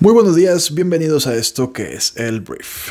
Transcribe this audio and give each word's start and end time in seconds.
Muy 0.00 0.12
buenos 0.12 0.36
días, 0.36 0.74
bienvenidos 0.74 1.26
a 1.26 1.34
esto 1.34 1.72
que 1.72 1.94
es 1.94 2.12
el 2.14 2.40
brief. 2.40 2.90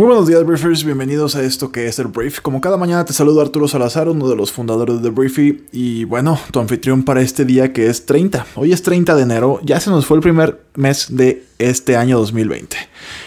Muy 0.00 0.06
buenos 0.06 0.26
días, 0.26 0.46
Briefers. 0.46 0.82
Bienvenidos 0.82 1.36
a 1.36 1.42
esto 1.42 1.72
que 1.72 1.86
es 1.86 1.98
el 1.98 2.06
Brief. 2.06 2.40
Como 2.40 2.62
cada 2.62 2.78
mañana 2.78 3.04
te 3.04 3.12
saludo 3.12 3.42
Arturo 3.42 3.68
Salazar, 3.68 4.08
uno 4.08 4.30
de 4.30 4.34
los 4.34 4.50
fundadores 4.50 5.02
de 5.02 5.10
Briefy. 5.10 5.66
Y 5.72 6.04
bueno, 6.04 6.40
tu 6.52 6.58
anfitrión 6.58 7.02
para 7.02 7.20
este 7.20 7.44
día 7.44 7.74
que 7.74 7.86
es 7.86 8.06
30. 8.06 8.46
Hoy 8.54 8.72
es 8.72 8.82
30 8.82 9.14
de 9.14 9.22
enero. 9.22 9.60
Ya 9.62 9.78
se 9.78 9.90
nos 9.90 10.06
fue 10.06 10.16
el 10.16 10.22
primer 10.22 10.58
mes 10.74 11.08
de 11.10 11.44
este 11.58 11.98
año 11.98 12.16
2020. 12.16 12.78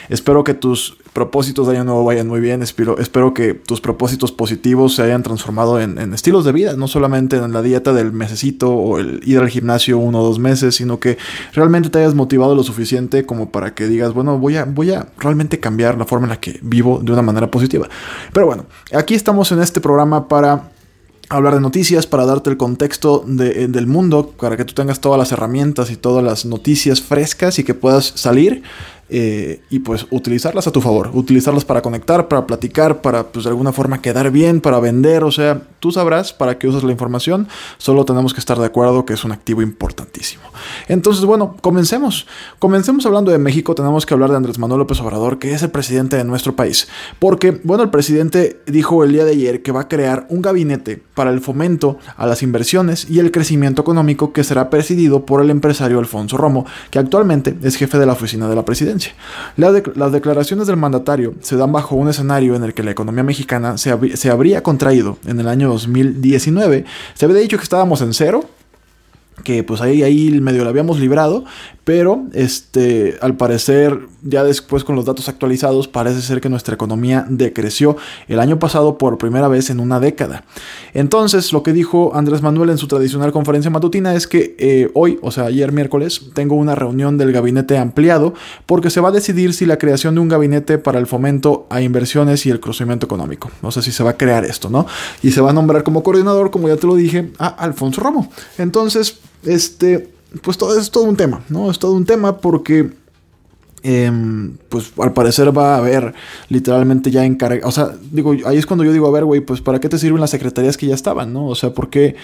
Espero 0.09 0.43
que 0.43 0.53
tus 0.53 0.97
propósitos 1.13 1.67
de 1.67 1.75
año 1.75 1.83
nuevo 1.85 2.03
vayan 2.03 2.27
muy 2.27 2.39
bien. 2.39 2.61
Espero, 2.61 2.97
espero 2.99 3.33
que 3.33 3.53
tus 3.53 3.81
propósitos 3.81 4.31
positivos 4.31 4.95
se 4.95 5.03
hayan 5.03 5.23
transformado 5.23 5.79
en, 5.79 6.13
estilos 6.13 6.45
de 6.45 6.51
vida, 6.51 6.75
no 6.75 6.87
solamente 6.87 7.37
en 7.37 7.53
la 7.53 7.61
dieta 7.61 7.93
del 7.93 8.11
mesecito 8.11 8.73
o 8.73 8.99
el 8.99 9.21
ir 9.23 9.39
al 9.39 9.49
gimnasio 9.49 9.97
uno 9.97 10.21
o 10.21 10.23
dos 10.23 10.39
meses, 10.39 10.75
sino 10.75 10.99
que 10.99 11.17
realmente 11.53 11.89
te 11.89 11.99
hayas 11.99 12.15
motivado 12.15 12.55
lo 12.55 12.63
suficiente 12.63 13.25
como 13.25 13.51
para 13.51 13.73
que 13.73 13.87
digas, 13.87 14.13
bueno, 14.13 14.37
voy 14.37 14.57
a, 14.57 14.65
voy 14.65 14.91
a 14.91 15.07
realmente 15.17 15.59
cambiar 15.59 15.97
la 15.97 16.05
forma 16.05 16.25
en 16.25 16.29
la 16.31 16.39
que 16.39 16.59
vivo 16.61 16.99
de 17.03 17.11
una 17.11 17.21
manera 17.21 17.49
positiva. 17.49 17.87
Pero 18.33 18.45
bueno, 18.45 18.65
aquí 18.93 19.13
estamos 19.13 19.51
en 19.51 19.61
este 19.61 19.81
programa 19.81 20.27
para 20.27 20.71
hablar 21.29 21.55
de 21.55 21.61
noticias, 21.61 22.05
para 22.05 22.25
darte 22.25 22.49
el 22.49 22.57
contexto 22.57 23.23
del 23.25 23.87
mundo, 23.87 24.33
para 24.39 24.57
que 24.57 24.65
tú 24.65 24.73
tengas 24.73 24.99
todas 24.99 25.17
las 25.17 25.31
herramientas 25.31 25.89
y 25.89 25.95
todas 25.95 26.23
las 26.23 26.45
noticias 26.45 27.01
frescas 27.01 27.59
y 27.59 27.63
que 27.63 27.73
puedas 27.73 28.13
salir 28.15 28.63
eh, 29.15 29.61
y 29.69 29.77
pues 29.77 30.07
utilizarlas 30.09 30.65
a 30.65 30.71
tu 30.71 30.81
favor, 30.81 31.11
utilizarlas 31.13 31.65
para 31.65 31.83
conectar, 31.83 32.27
para 32.27 32.47
platicar, 32.47 32.99
para 33.01 33.25
pues 33.25 33.45
de 33.45 33.51
alguna 33.51 33.71
forma 33.71 34.01
quedar 34.01 34.31
bien, 34.31 34.59
para 34.59 34.79
vender, 34.79 35.23
o 35.23 35.31
sea, 35.31 35.61
tú 35.79 35.91
sabrás 35.91 36.33
para 36.33 36.57
qué 36.57 36.67
usas 36.67 36.83
la 36.83 36.91
información, 36.91 37.47
solo 37.77 38.05
tenemos 38.05 38.33
que 38.33 38.39
estar 38.39 38.57
de 38.57 38.65
acuerdo 38.65 39.05
que 39.05 39.13
es 39.13 39.23
un 39.23 39.31
activo 39.31 39.61
importantísimo. 39.61 40.41
Entonces, 40.87 41.25
bueno, 41.25 41.55
comencemos. 41.61 42.25
Comencemos 42.57 43.05
hablando 43.05 43.29
de 43.29 43.37
México, 43.37 43.75
tenemos 43.75 44.07
que 44.07 44.15
hablar 44.15 44.31
de 44.31 44.37
Andrés 44.37 44.57
Manuel 44.57 44.79
López 44.79 44.99
Obrador, 45.01 45.37
que 45.37 45.53
es 45.53 45.61
el 45.61 45.69
presidente 45.69 46.17
de 46.17 46.23
nuestro 46.23 46.55
país, 46.55 46.87
porque, 47.19 47.61
bueno, 47.63 47.83
el 47.83 47.91
presidente 47.91 48.61
dijo 48.65 49.03
el 49.03 49.13
día 49.13 49.25
de 49.25 49.33
ayer 49.33 49.61
que 49.61 49.71
va 49.71 49.81
a 49.81 49.87
crear 49.87 50.25
un 50.29 50.41
gabinete 50.41 50.99
para 51.13 51.29
el 51.29 51.39
fomento 51.39 51.99
a 52.17 52.25
las 52.25 52.41
inversiones 52.41 53.07
y 53.11 53.19
el 53.19 53.29
crecimiento 53.29 53.83
económico 53.83 54.33
que 54.33 54.43
será 54.43 54.71
presidido 54.71 55.23
por 55.23 55.39
el 55.39 55.51
empresario 55.51 55.99
Alfonso 55.99 56.35
Romo, 56.35 56.65
que 56.89 56.97
actualmente 56.97 57.55
es 57.61 57.75
jefe 57.75 57.99
de 57.99 58.07
la 58.07 58.13
oficina 58.13 58.49
de 58.49 58.55
la 58.55 58.65
presidencia 58.65 59.02
las 59.55 60.11
declaraciones 60.11 60.67
del 60.67 60.77
mandatario 60.77 61.33
se 61.41 61.55
dan 61.57 61.71
bajo 61.71 61.95
un 61.95 62.09
escenario 62.09 62.55
en 62.55 62.63
el 62.63 62.73
que 62.73 62.83
la 62.83 62.91
economía 62.91 63.23
mexicana 63.23 63.77
se, 63.77 64.17
se 64.17 64.29
habría 64.29 64.63
contraído 64.63 65.17
en 65.25 65.39
el 65.39 65.47
año 65.47 65.69
2019. 65.69 66.85
Se 67.13 67.25
había 67.25 67.37
dicho 67.37 67.57
que 67.57 67.63
estábamos 67.63 68.01
en 68.01 68.13
cero, 68.13 68.45
que 69.43 69.63
pues 69.63 69.81
ahí, 69.81 70.03
ahí 70.03 70.29
medio 70.41 70.63
lo 70.63 70.69
habíamos 70.69 70.99
librado, 70.99 71.45
pero 71.83 72.27
este, 72.33 73.17
al 73.21 73.35
parecer 73.35 73.99
ya 74.21 74.43
después 74.43 74.83
con 74.83 74.95
los 74.95 75.05
datos 75.05 75.27
actualizados 75.27 75.87
parece 75.87 76.21
ser 76.21 76.39
que 76.39 76.49
nuestra 76.49 76.75
economía 76.75 77.25
decreció 77.29 77.97
el 78.27 78.39
año 78.39 78.57
pasado 78.57 78.97
por 78.97 79.17
primera 79.17 79.47
vez 79.47 79.69
en 79.69 79.79
una 79.79 79.99
década. 79.99 80.45
Entonces 80.93 81.51
lo 81.51 81.61
que 81.61 81.73
dijo 81.73 82.15
Andrés 82.15 82.41
Manuel 82.41 82.69
en 82.69 82.77
su 82.77 82.87
tradicional 82.87 83.31
conferencia 83.31 83.69
matutina 83.69 84.15
es 84.15 84.27
que 84.27 84.55
eh, 84.59 84.89
hoy, 84.93 85.19
o 85.21 85.31
sea 85.31 85.45
ayer 85.45 85.71
miércoles, 85.71 86.29
tengo 86.33 86.55
una 86.55 86.75
reunión 86.75 87.17
del 87.17 87.33
gabinete 87.33 87.77
ampliado 87.77 88.33
porque 88.65 88.89
se 88.89 89.01
va 89.01 89.09
a 89.09 89.11
decidir 89.11 89.53
si 89.53 89.65
la 89.65 89.77
creación 89.77 90.15
de 90.15 90.21
un 90.21 90.29
gabinete 90.29 90.77
para 90.77 90.99
el 90.99 91.07
fomento 91.07 91.67
a 91.69 91.81
inversiones 91.81 92.45
y 92.45 92.49
el 92.49 92.59
crecimiento 92.59 93.05
económico. 93.05 93.51
No 93.61 93.71
sé 93.71 93.81
si 93.81 93.91
se 93.91 94.03
va 94.03 94.11
a 94.11 94.17
crear 94.17 94.45
esto, 94.45 94.69
¿no? 94.69 94.85
Y 95.21 95.31
se 95.31 95.41
va 95.41 95.49
a 95.49 95.53
nombrar 95.53 95.83
como 95.83 96.03
coordinador, 96.03 96.51
como 96.51 96.69
ya 96.69 96.77
te 96.77 96.87
lo 96.87 96.95
dije, 96.95 97.31
a 97.39 97.47
Alfonso 97.47 98.01
Romo. 98.01 98.31
Entonces, 98.57 99.19
este, 99.45 100.09
pues 100.41 100.57
todo 100.57 100.77
es 100.79 100.91
todo 100.91 101.03
un 101.03 101.15
tema, 101.15 101.43
¿no? 101.49 101.69
Es 101.69 101.79
todo 101.79 101.93
un 101.93 102.05
tema 102.05 102.37
porque, 102.37 102.91
em, 103.83 104.57
pues 104.69 104.91
al 104.97 105.13
parecer 105.13 105.55
va 105.55 105.75
a 105.75 105.77
haber 105.77 106.13
literalmente 106.49 107.11
ya 107.11 107.25
encargado, 107.25 107.67
o 107.67 107.71
sea, 107.71 107.91
digo, 108.11 108.33
ahí 108.45 108.57
es 108.57 108.65
cuando 108.65 108.83
yo 108.83 108.91
digo, 108.91 109.07
a 109.07 109.11
ver, 109.11 109.25
güey, 109.25 109.41
pues 109.41 109.61
¿para 109.61 109.79
qué 109.79 109.89
te 109.89 109.97
sirven 109.97 110.21
las 110.21 110.31
secretarías 110.31 110.77
que 110.77 110.87
ya 110.87 110.95
estaban, 110.95 111.33
¿no? 111.33 111.47
O 111.47 111.55
sea, 111.55 111.73
¿por 111.73 111.89
qué 111.89 112.15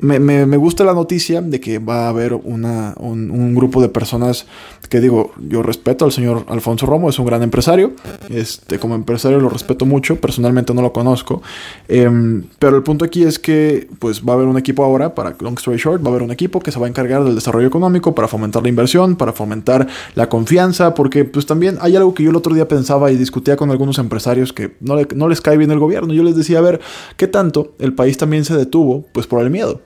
me, 0.00 0.18
me, 0.18 0.56
gusta 0.56 0.84
la 0.84 0.94
noticia 0.94 1.40
de 1.42 1.60
que 1.60 1.78
va 1.78 2.06
a 2.06 2.08
haber 2.08 2.34
una, 2.34 2.94
un, 2.98 3.54
grupo 3.54 3.82
de 3.82 3.88
personas 3.88 4.46
que 4.88 5.00
digo, 5.00 5.32
yo 5.48 5.62
respeto 5.62 6.04
al 6.04 6.12
señor 6.12 6.44
Alfonso 6.48 6.86
Romo, 6.86 7.10
es 7.10 7.18
un 7.18 7.26
gran 7.26 7.42
empresario, 7.42 7.92
este, 8.28 8.78
como 8.78 8.94
empresario 8.94 9.38
lo 9.38 9.48
respeto 9.48 9.86
mucho, 9.86 10.20
personalmente 10.20 10.74
no 10.74 10.82
lo 10.82 10.92
conozco, 10.92 11.42
em, 11.88 12.44
pero 12.58 12.76
el 12.76 12.82
punto 12.82 13.04
aquí 13.04 13.22
es 13.22 13.38
que 13.38 13.88
pues 13.98 14.22
va 14.22 14.32
a 14.32 14.36
haber 14.36 14.48
un 14.48 14.58
equipo 14.58 14.84
ahora, 14.84 15.14
para 15.14 15.36
Long 15.40 15.58
Story 15.58 15.78
Short, 15.78 16.02
va 16.02 16.08
a 16.08 16.10
haber 16.10 16.22
un 16.22 16.30
equipo 16.30 16.60
que 16.60 16.72
se 16.72 16.78
va 16.80 16.86
a 16.86 16.88
encargar 16.88 17.24
del 17.24 17.34
desarrollo 17.34 17.66
económico, 17.66 18.14
para 18.14 18.28
fomentar 18.28 18.62
la 18.62 18.68
inversión, 18.68 19.16
para 19.16 19.32
fomentar 19.32 19.86
la 20.14 20.28
confianza, 20.28 20.94
porque 20.94 21.24
pues 21.24 21.46
también 21.46 21.78
hay 21.80 21.96
algo 21.96 22.14
que 22.14 22.22
yo 22.22 22.30
el 22.30 22.36
otro 22.36 22.54
día 22.54 22.66
pensaba 22.66 23.12
y 23.12 23.16
discutía 23.16 23.56
con 23.56 23.70
algunos 23.70 23.98
empresarios 23.98 24.52
que 24.52 24.74
no, 24.80 24.96
no 25.14 25.28
les 25.28 25.40
cae 25.40 25.56
bien 25.56 25.70
el 25.70 25.78
gobierno, 25.78 26.12
yo 26.12 26.22
les 26.22 26.36
decía, 26.36 26.58
a 26.58 26.62
ver, 26.62 26.80
¿qué 27.16 27.28
tanto 27.28 27.74
el 27.78 27.94
país 27.94 28.16
también 28.16 28.44
se 28.44 28.56
detuvo? 28.56 29.04
Pues 29.12 29.26
por 29.26 29.42
el 29.42 29.50
miedo. 29.50 29.80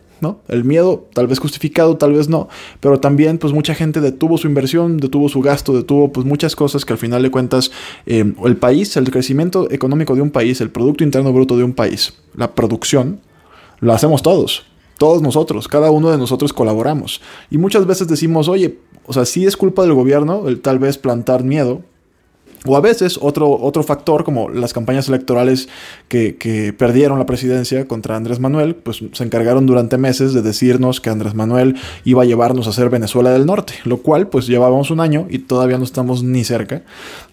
El 0.49 0.65
miedo, 0.65 1.09
tal 1.13 1.27
vez 1.27 1.39
justificado, 1.39 1.97
tal 1.97 2.13
vez 2.13 2.29
no, 2.29 2.49
pero 2.81 3.01
también 3.01 3.39
pues 3.39 3.53
mucha 3.53 3.75
gente 3.75 4.01
detuvo 4.01 4.39
su 4.39 4.47
inversión, 4.47 4.99
detuvo 4.99 5.29
su 5.29 5.41
gasto, 5.41 5.73
detuvo 5.73 6.13
pues 6.13 6.27
muchas 6.27 6.57
cosas 6.57 6.85
que 6.85 6.93
al 6.93 6.99
final 6.99 7.23
de 7.23 7.31
cuentas 7.31 7.71
eh, 8.07 8.33
el 8.45 8.57
país, 8.57 8.97
el 8.97 9.11
crecimiento 9.11 9.71
económico 9.71 10.15
de 10.15 10.23
un 10.23 10.31
país, 10.31 10.61
el 10.61 10.71
Producto 10.71 11.05
Interno 11.05 11.33
Bruto 11.33 11.57
de 11.57 11.65
un 11.65 11.73
país, 11.73 12.15
la 12.35 12.55
producción, 12.55 13.21
lo 13.81 13.93
hacemos 13.93 14.23
todos. 14.23 14.65
Todos 14.99 15.23
nosotros, 15.23 15.67
cada 15.67 15.91
uno 15.91 16.11
de 16.11 16.19
nosotros 16.19 16.53
colaboramos. 16.53 17.21
Y 17.51 17.59
muchas 17.59 17.85
veces 17.85 18.07
decimos, 18.07 18.49
oye, 18.49 18.79
o 19.07 19.13
sea, 19.13 19.25
sí 19.25 19.45
es 19.45 19.57
culpa 19.57 19.83
del 19.83 19.93
gobierno 19.93 20.49
el 20.49 20.61
tal 20.61 20.79
vez 20.79 20.99
plantar 20.99 21.43
miedo, 21.43 21.83
o 22.67 22.77
a 22.77 22.81
veces 22.81 23.19
otro, 23.21 23.51
otro 23.61 23.83
factor, 23.83 24.25
como 24.25 24.49
las 24.49 24.73
campañas 24.73 25.09
electorales 25.09 25.69
que, 26.09 26.37
que, 26.37 26.73
perdieron 26.73 27.19
la 27.19 27.27
presidencia 27.27 27.87
contra 27.87 28.17
Andrés 28.17 28.41
Manuel, 28.41 28.75
pues 28.75 29.03
se 29.13 29.25
encargaron 29.25 29.67
durante 29.67 29.99
meses 29.99 30.33
de 30.33 30.43
decirnos 30.43 31.01
que 31.01 31.11
Andrés 31.11 31.35
Manuel 31.35 31.77
iba 32.05 32.23
a 32.23 32.25
llevarnos 32.25 32.67
a 32.67 32.73
ser 32.73 32.89
Venezuela 32.89 33.31
del 33.31 33.45
Norte, 33.45 33.75
lo 33.85 33.99
cual 33.99 34.29
pues 34.29 34.47
llevábamos 34.47 34.91
un 34.91 35.01
año 35.01 35.27
y 35.29 35.41
todavía 35.41 35.77
no 35.77 35.85
estamos 35.85 36.23
ni 36.23 36.43
cerca 36.45 36.83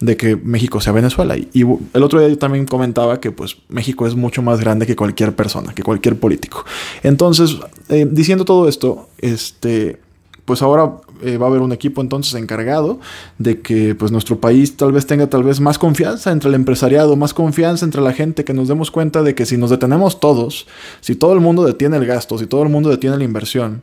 de 0.00 0.16
que 0.16 0.36
México 0.36 0.80
sea 0.80 0.92
Venezuela. 0.92 1.36
Y, 1.36 1.62
el 1.62 2.02
otro 2.02 2.20
día 2.20 2.28
yo 2.28 2.38
también 2.38 2.66
comentaba 2.66 3.20
que 3.20 3.30
pues 3.30 3.56
México 3.68 4.06
es 4.06 4.14
mucho 4.14 4.42
más 4.42 4.60
grande 4.60 4.86
que 4.86 4.96
cualquier 4.96 5.34
persona, 5.34 5.72
que 5.74 5.82
cualquier 5.82 6.18
político. 6.18 6.64
Entonces, 7.02 7.56
eh, 7.88 8.06
diciendo 8.10 8.44
todo 8.44 8.68
esto, 8.68 9.08
este 9.18 9.98
pues 10.44 10.62
ahora 10.62 10.96
eh, 11.22 11.36
va 11.36 11.46
a 11.46 11.48
haber 11.48 11.60
un 11.62 11.72
equipo 11.72 12.00
entonces 12.00 12.34
encargado 12.34 12.98
de 13.38 13.60
que 13.60 13.94
pues 13.94 14.10
nuestro 14.10 14.40
país 14.40 14.76
tal 14.76 14.92
vez 14.92 15.06
tenga 15.06 15.28
tal 15.28 15.44
vez 15.44 15.60
más 15.60 15.78
confianza 15.78 16.32
entre 16.32 16.48
el 16.48 16.54
empresariado, 16.54 17.16
más 17.16 17.32
confianza 17.34 17.84
entre 17.84 18.00
la 18.00 18.12
gente, 18.12 18.44
que 18.44 18.54
nos 18.54 18.68
demos 18.68 18.90
cuenta 18.90 19.22
de 19.22 19.34
que 19.34 19.46
si 19.46 19.56
nos 19.56 19.70
detenemos 19.70 20.20
todos, 20.20 20.66
si 21.00 21.14
todo 21.14 21.32
el 21.32 21.40
mundo 21.40 21.64
detiene 21.64 21.96
el 21.96 22.06
gasto, 22.06 22.38
si 22.38 22.46
todo 22.46 22.62
el 22.62 22.68
mundo 22.68 22.90
detiene 22.90 23.16
la 23.16 23.24
inversión, 23.24 23.82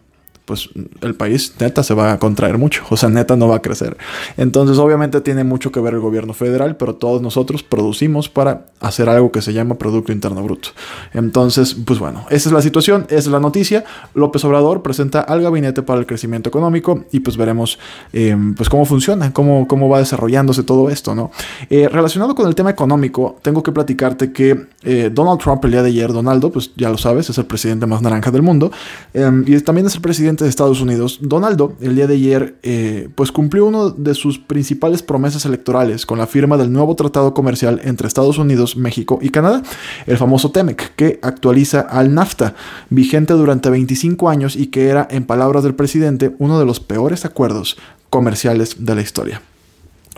pues 0.49 0.67
el 1.01 1.13
país 1.13 1.53
neta 1.59 1.83
se 1.83 1.93
va 1.93 2.11
a 2.11 2.17
contraer 2.17 2.57
mucho, 2.57 2.81
o 2.89 2.97
sea, 2.97 3.07
neta 3.07 3.35
no 3.35 3.47
va 3.47 3.57
a 3.57 3.61
crecer. 3.61 3.95
Entonces, 4.35 4.79
obviamente 4.79 5.21
tiene 5.21 5.43
mucho 5.43 5.71
que 5.71 5.79
ver 5.79 5.93
el 5.93 5.99
gobierno 5.99 6.33
federal, 6.33 6.75
pero 6.75 6.95
todos 6.95 7.21
nosotros 7.21 7.61
producimos 7.61 8.29
para 8.29 8.65
hacer 8.79 9.09
algo 9.09 9.31
que 9.31 9.43
se 9.43 9.53
llama 9.53 9.75
Producto 9.75 10.11
Interno 10.11 10.41
Bruto. 10.41 10.69
Entonces, 11.13 11.75
pues 11.85 11.99
bueno, 11.99 12.25
esa 12.31 12.49
es 12.49 12.53
la 12.53 12.63
situación, 12.63 13.05
esa 13.09 13.17
es 13.17 13.27
la 13.27 13.39
noticia. 13.39 13.85
López 14.15 14.43
Obrador 14.43 14.81
presenta 14.81 15.21
al 15.21 15.43
Gabinete 15.43 15.83
para 15.83 15.99
el 15.99 16.07
Crecimiento 16.07 16.49
Económico 16.49 17.05
y 17.11 17.19
pues 17.19 17.37
veremos 17.37 17.77
em, 18.11 18.55
pues 18.55 18.69
cómo 18.69 18.85
funciona, 18.85 19.31
cómo, 19.31 19.67
cómo 19.67 19.87
va 19.87 19.99
desarrollándose 19.99 20.63
todo 20.63 20.89
esto, 20.89 21.13
¿no? 21.13 21.29
Eh, 21.69 21.87
relacionado 21.89 22.33
con 22.33 22.47
el 22.47 22.55
tema 22.55 22.71
económico, 22.71 23.37
tengo 23.43 23.61
que 23.61 23.71
platicarte 23.71 24.31
que 24.31 24.65
eh, 24.81 25.11
Donald 25.13 25.39
Trump 25.39 25.63
el 25.65 25.71
día 25.71 25.83
de 25.83 25.89
ayer, 25.89 26.11
Donaldo, 26.11 26.51
pues 26.51 26.71
ya 26.75 26.89
lo 26.89 26.97
sabes, 26.97 27.29
es 27.29 27.37
el 27.37 27.45
presidente 27.45 27.85
más 27.85 28.01
naranja 28.01 28.31
del 28.31 28.41
mundo 28.41 28.71
em, 29.13 29.43
y 29.45 29.59
también 29.61 29.85
es 29.85 29.93
el 29.93 30.01
presidente 30.01 30.38
de 30.45 30.49
Estados 30.49 30.81
Unidos, 30.81 31.19
Donaldo, 31.21 31.73
el 31.81 31.95
día 31.95 32.07
de 32.07 32.15
ayer, 32.15 32.55
eh, 32.63 33.09
pues 33.15 33.31
cumplió 33.31 33.65
uno 33.65 33.89
de 33.89 34.13
sus 34.13 34.39
principales 34.39 35.03
promesas 35.03 35.45
electorales 35.45 36.05
con 36.05 36.17
la 36.17 36.27
firma 36.27 36.57
del 36.57 36.71
nuevo 36.71 36.95
tratado 36.95 37.33
comercial 37.33 37.81
entre 37.83 38.07
Estados 38.07 38.37
Unidos, 38.37 38.77
México 38.77 39.19
y 39.21 39.29
Canadá, 39.29 39.63
el 40.05 40.17
famoso 40.17 40.51
TEMEC, 40.51 40.95
que 40.95 41.19
actualiza 41.21 41.81
al 41.81 42.13
NAFTA, 42.13 42.55
vigente 42.89 43.33
durante 43.33 43.69
25 43.69 44.29
años 44.29 44.55
y 44.55 44.67
que 44.67 44.87
era, 44.87 45.07
en 45.09 45.25
palabras 45.25 45.63
del 45.63 45.75
presidente, 45.75 46.35
uno 46.39 46.59
de 46.59 46.65
los 46.65 46.79
peores 46.79 47.25
acuerdos 47.25 47.77
comerciales 48.09 48.85
de 48.85 48.95
la 48.95 49.01
historia. 49.01 49.41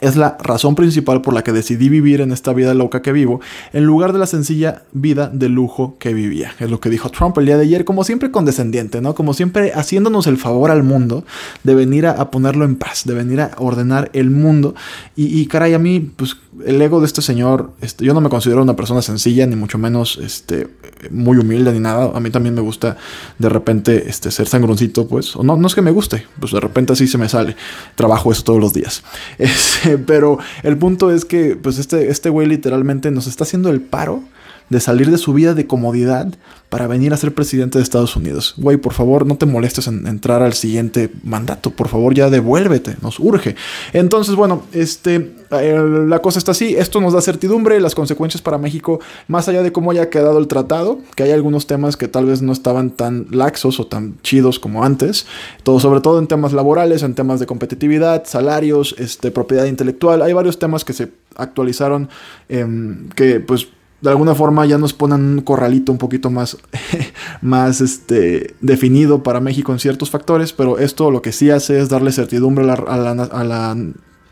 Es 0.02 0.16
la 0.16 0.38
razón 0.42 0.76
principal 0.76 1.22
por 1.22 1.34
la 1.34 1.44
que 1.44 1.52
decidí 1.52 1.88
vivir 1.88 2.22
en 2.22 2.32
esta 2.32 2.54
vida 2.54 2.74
loca 2.74 3.02
que 3.02 3.12
vivo, 3.12 3.40
en 3.72 3.86
lugar 3.86 4.14
de 4.14 4.20
la 4.20 4.26
sencilla 4.26 4.84
vida 4.92 5.30
de 5.32 5.48
lujo 5.48 5.96
que 6.00 6.14
vivía. 6.14 6.54
Es 6.60 6.70
lo 6.70 6.80
que 6.80 6.90
dijo 6.90 7.10
Trump 7.10 7.38
el 7.38 7.46
día 7.46 7.58
de 7.58 7.64
ayer, 7.64 7.86
como 7.86 8.04
siempre 8.04 8.32
condescendiente, 8.32 9.00
¿no? 9.00 9.16
Como 9.16 9.34
siempre 9.34 9.72
haciéndonos 9.74 10.26
el 10.28 10.38
favor 10.38 10.72
al 10.72 10.84
mundo 10.84 11.24
de 11.64 11.76
venir 11.76 12.08
a, 12.08 12.32
ponerlo 12.32 12.66
en 12.66 12.76
paz, 12.76 13.04
de 13.06 13.14
venir 13.14 13.42
a 13.42 13.52
ordenar 13.58 14.10
el 14.14 14.32
mundo. 14.32 14.74
Y, 15.16 15.40
y, 15.40 15.46
caray, 15.46 15.74
a 15.76 15.80
mí, 15.80 16.00
pues 16.00 16.36
el 16.66 16.82
ego 16.82 17.00
de 17.00 17.06
este 17.06 17.22
señor, 17.22 17.72
este, 17.82 18.04
yo 18.04 18.14
no 18.14 18.22
me 18.22 18.30
considero 18.30 18.62
una 18.62 18.76
persona 18.76 19.02
sencilla, 19.02 19.46
ni 19.46 19.56
mucho 19.56 19.78
menos 19.78 20.18
este, 20.18 20.68
muy 21.10 21.38
humilde, 21.38 21.72
ni 21.72 21.80
nada. 21.80 22.12
A 22.14 22.20
mí 22.20 22.30
también 22.30 22.56
me 22.56 22.62
gusta 22.62 22.98
de 23.38 23.50
repente 23.50 24.10
este, 24.10 24.32
ser 24.32 24.48
sangroncito, 24.48 25.08
pues. 25.08 25.36
O 25.36 25.44
no, 25.44 25.56
no 25.58 25.68
es 25.68 25.76
que 25.76 25.82
me 25.82 25.92
guste, 25.92 26.26
pues 26.40 26.52
de 26.52 26.60
repente 26.60 26.94
así 26.94 27.08
se 27.08 27.18
me 27.18 27.30
sale. 27.30 27.56
Trabajo 27.96 28.32
eso 28.32 28.44
todos 28.44 28.60
los 28.60 28.74
días. 28.74 29.04
Este, 29.52 29.91
pero 30.06 30.40
el 30.64 30.78
punto 30.78 31.12
es 31.12 31.26
que, 31.26 31.56
pues 31.56 31.78
este, 31.78 32.10
este 32.10 32.30
güey 32.30 32.48
literalmente 32.48 33.12
nos 33.12 33.28
está 33.28 33.44
haciendo 33.44 33.70
el 33.70 33.82
paro 33.82 34.24
de 34.72 34.80
salir 34.80 35.12
de 35.12 35.18
su 35.18 35.34
vida 35.34 35.54
de 35.54 35.68
comodidad 35.68 36.34
para 36.70 36.88
venir 36.88 37.12
a 37.12 37.18
ser 37.18 37.36
presidente 37.36 37.78
de 37.78 37.84
Estados 37.84 38.16
Unidos. 38.16 38.54
Güey, 38.56 38.78
por 38.78 38.94
favor, 38.94 39.28
no 39.28 39.36
te 39.36 39.46
molestes 39.46 39.88
en 39.88 40.08
entrar 40.08 40.42
al 40.42 40.54
siguiente 40.54 41.12
mandato. 41.24 41.72
Por 41.72 41.90
favor, 41.90 42.14
ya 42.14 42.30
devuélvete. 42.30 42.96
Nos 43.02 43.20
urge. 43.20 43.58
Entonces, 43.92 44.36
bueno, 44.36 44.64
este, 44.72 45.36
eh, 45.52 46.06
la 46.08 46.20
cosa 46.20 46.40
está 46.40 46.52
así. 46.52 46.74
Esto 46.78 47.02
nos 47.02 47.12
da 47.12 47.20
certidumbre. 47.20 47.82
Las 47.82 47.94
consecuencias 47.94 48.42
para 48.42 48.58
México, 48.58 49.02
más 49.28 49.50
allá 49.50 49.62
de 49.62 49.74
cómo 49.74 49.92
haya 49.92 50.10
quedado 50.10 50.40
el 50.40 50.48
tratado, 50.48 51.00
que 51.16 51.24
hay 51.24 51.32
algunos 51.32 51.68
temas 51.68 51.98
que 51.98 52.08
tal 52.08 52.26
vez 52.26 52.42
no 52.42 52.54
estaban 52.54 52.92
tan 52.92 53.28
laxos 53.30 53.82
o 53.82 53.88
tan 53.88 54.22
chidos 54.22 54.58
como 54.58 54.86
antes. 54.86 55.26
Todo, 55.64 55.82
sobre 55.82 56.00
todo 56.00 56.18
en 56.20 56.28
temas 56.28 56.54
laborales, 56.54 57.04
en 57.04 57.14
temas 57.14 57.42
de 57.42 57.46
competitividad, 57.46 58.24
salarios, 58.26 58.96
este, 58.98 59.32
propiedad 59.32 59.66
intelectual. 59.66 60.22
Hay 60.22 60.32
varios 60.32 60.58
temas 60.58 60.86
que 60.86 60.94
se 60.94 61.12
actualizaron 61.36 62.08
em, 62.48 63.10
que 63.10 63.42
pues 63.42 63.68
de 64.02 64.10
alguna 64.10 64.36
forma 64.36 64.66
ya 64.66 64.78
nos 64.78 64.94
ponen 64.94 65.22
un 65.22 65.42
corralito 65.42 65.92
un 65.92 65.98
poquito 65.98 66.30
más, 66.30 66.58
más 67.42 67.82
este, 67.82 68.56
definido 68.62 69.24
para 69.24 69.40
México 69.40 69.72
en 69.72 69.80
ciertos 69.80 70.10
factores, 70.10 70.54
pero 70.54 70.80
esto 70.80 71.12
lo 71.12 71.22
que 71.22 71.32
sí 71.32 71.50
hace 71.52 71.80
es 71.80 71.90
darle 71.90 72.12
certidumbre 72.12 72.64
a 72.64 72.68
la, 72.68 72.74
a 72.74 72.98
la, 73.44 73.78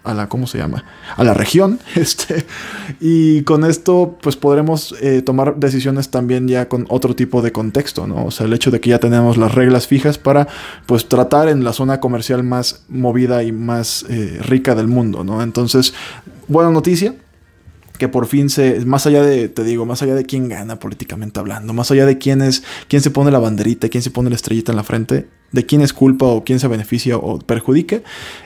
a 0.03 0.13
la, 0.13 0.27
¿cómo 0.27 0.47
se 0.47 0.57
llama? 0.57 0.85
A 1.15 1.23
la 1.23 1.35
región, 1.35 1.79
este, 1.95 2.45
y 2.99 3.43
con 3.43 3.63
esto 3.63 4.17
pues 4.21 4.35
podremos 4.35 4.95
eh, 5.01 5.21
tomar 5.21 5.57
decisiones 5.57 6.09
también 6.09 6.47
ya 6.47 6.67
con 6.67 6.87
otro 6.89 7.15
tipo 7.15 7.43
de 7.43 7.51
contexto, 7.51 8.07
¿no? 8.07 8.25
O 8.25 8.31
sea, 8.31 8.47
el 8.47 8.53
hecho 8.53 8.71
de 8.71 8.79
que 8.79 8.89
ya 8.89 8.99
tenemos 8.99 9.37
las 9.37 9.53
reglas 9.53 9.85
fijas 9.87 10.17
para 10.17 10.47
pues 10.87 11.07
tratar 11.07 11.47
en 11.47 11.63
la 11.63 11.73
zona 11.73 11.99
comercial 11.99 12.43
más 12.43 12.83
movida 12.89 13.43
y 13.43 13.51
más 13.51 14.03
eh, 14.09 14.39
rica 14.41 14.73
del 14.73 14.87
mundo, 14.87 15.23
¿no? 15.23 15.43
Entonces, 15.43 15.93
buena 16.47 16.71
noticia, 16.71 17.13
que 17.99 18.07
por 18.07 18.25
fin 18.25 18.49
se, 18.49 18.83
más 18.85 19.05
allá 19.05 19.21
de, 19.21 19.49
te 19.49 19.63
digo, 19.63 19.85
más 19.85 20.01
allá 20.01 20.15
de 20.15 20.25
quién 20.25 20.49
gana 20.49 20.79
políticamente 20.79 21.39
hablando, 21.39 21.73
más 21.73 21.91
allá 21.91 22.07
de 22.07 22.17
quién 22.17 22.41
es, 22.41 22.63
quién 22.87 23.03
se 23.03 23.11
pone 23.11 23.29
la 23.29 23.39
banderita, 23.39 23.89
quién 23.89 24.01
se 24.01 24.09
pone 24.09 24.29
la 24.29 24.37
estrellita 24.37 24.71
en 24.71 24.77
la 24.77 24.83
frente, 24.83 25.27
de 25.51 25.65
quién 25.65 25.81
es 25.81 25.93
culpa 25.93 26.25
o 26.25 26.43
quién 26.43 26.59
se 26.59 26.67
beneficia 26.67 27.17
o 27.17 27.39
perjudica, 27.39 28.01